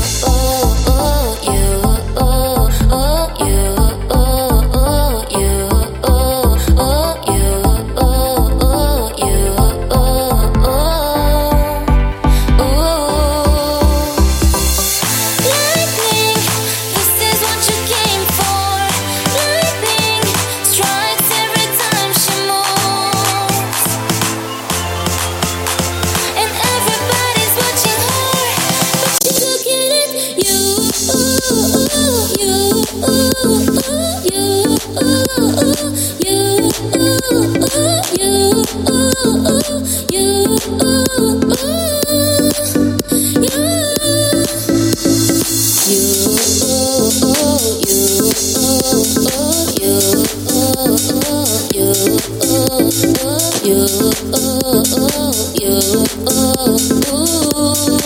[53.86, 54.10] you,
[55.60, 58.03] you, oh,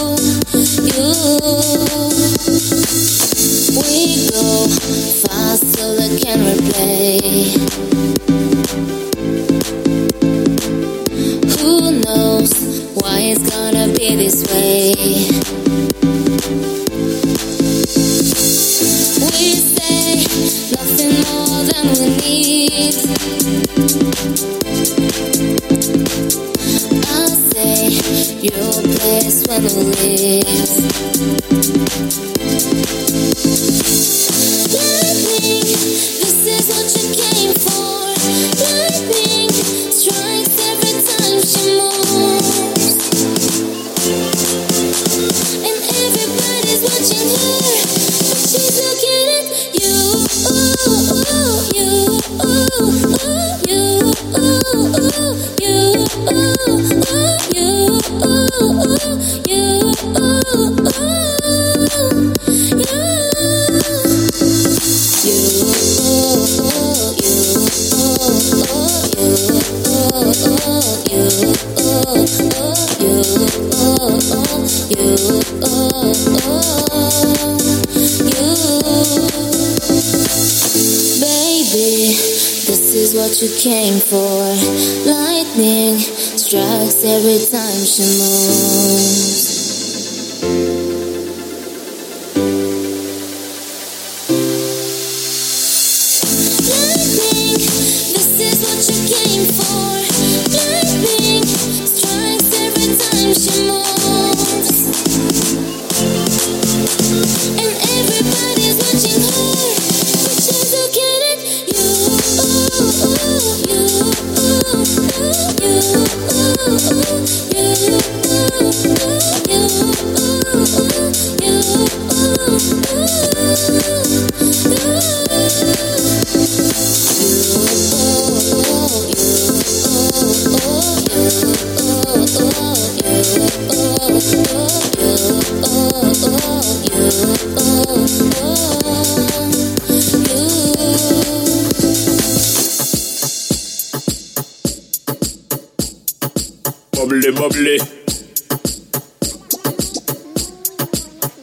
[147.39, 147.79] Bubbly, bubbly.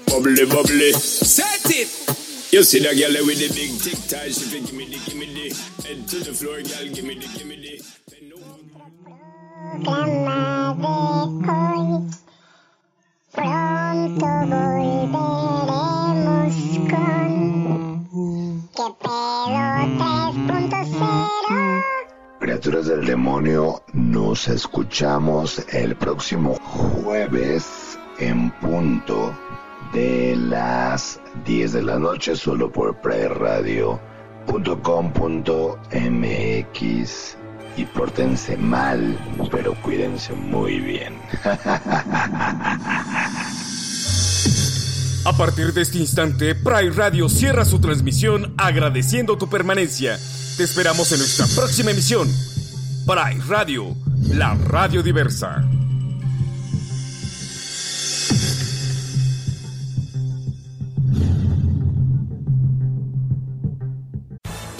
[0.08, 0.92] Bubbly, bubbly.
[0.92, 1.88] Set it!
[2.52, 5.56] You see that girl with the big tic tac, she fi gimme the, gimme the.
[5.88, 7.82] Head to the floor, girl, gimme the, gimme the.
[13.32, 15.76] Pronto volveremos
[16.92, 17.32] con
[18.76, 19.64] ¿Qué pedo
[20.48, 21.95] 3.0?
[22.46, 29.36] Criaturas del demonio, nos escuchamos el próximo jueves en punto
[29.92, 33.98] de las 10 de la noche solo por preradio.com.mx
[37.78, 39.18] y pórtense mal,
[39.50, 41.16] pero cuídense muy bien.
[45.26, 50.20] A partir de este instante, Pride Radio cierra su transmisión agradeciendo tu permanencia.
[50.58, 52.34] Te esperamos en nuestra próxima emisión.
[53.06, 53.94] Pride Radio,
[54.30, 55.62] la radio diversa.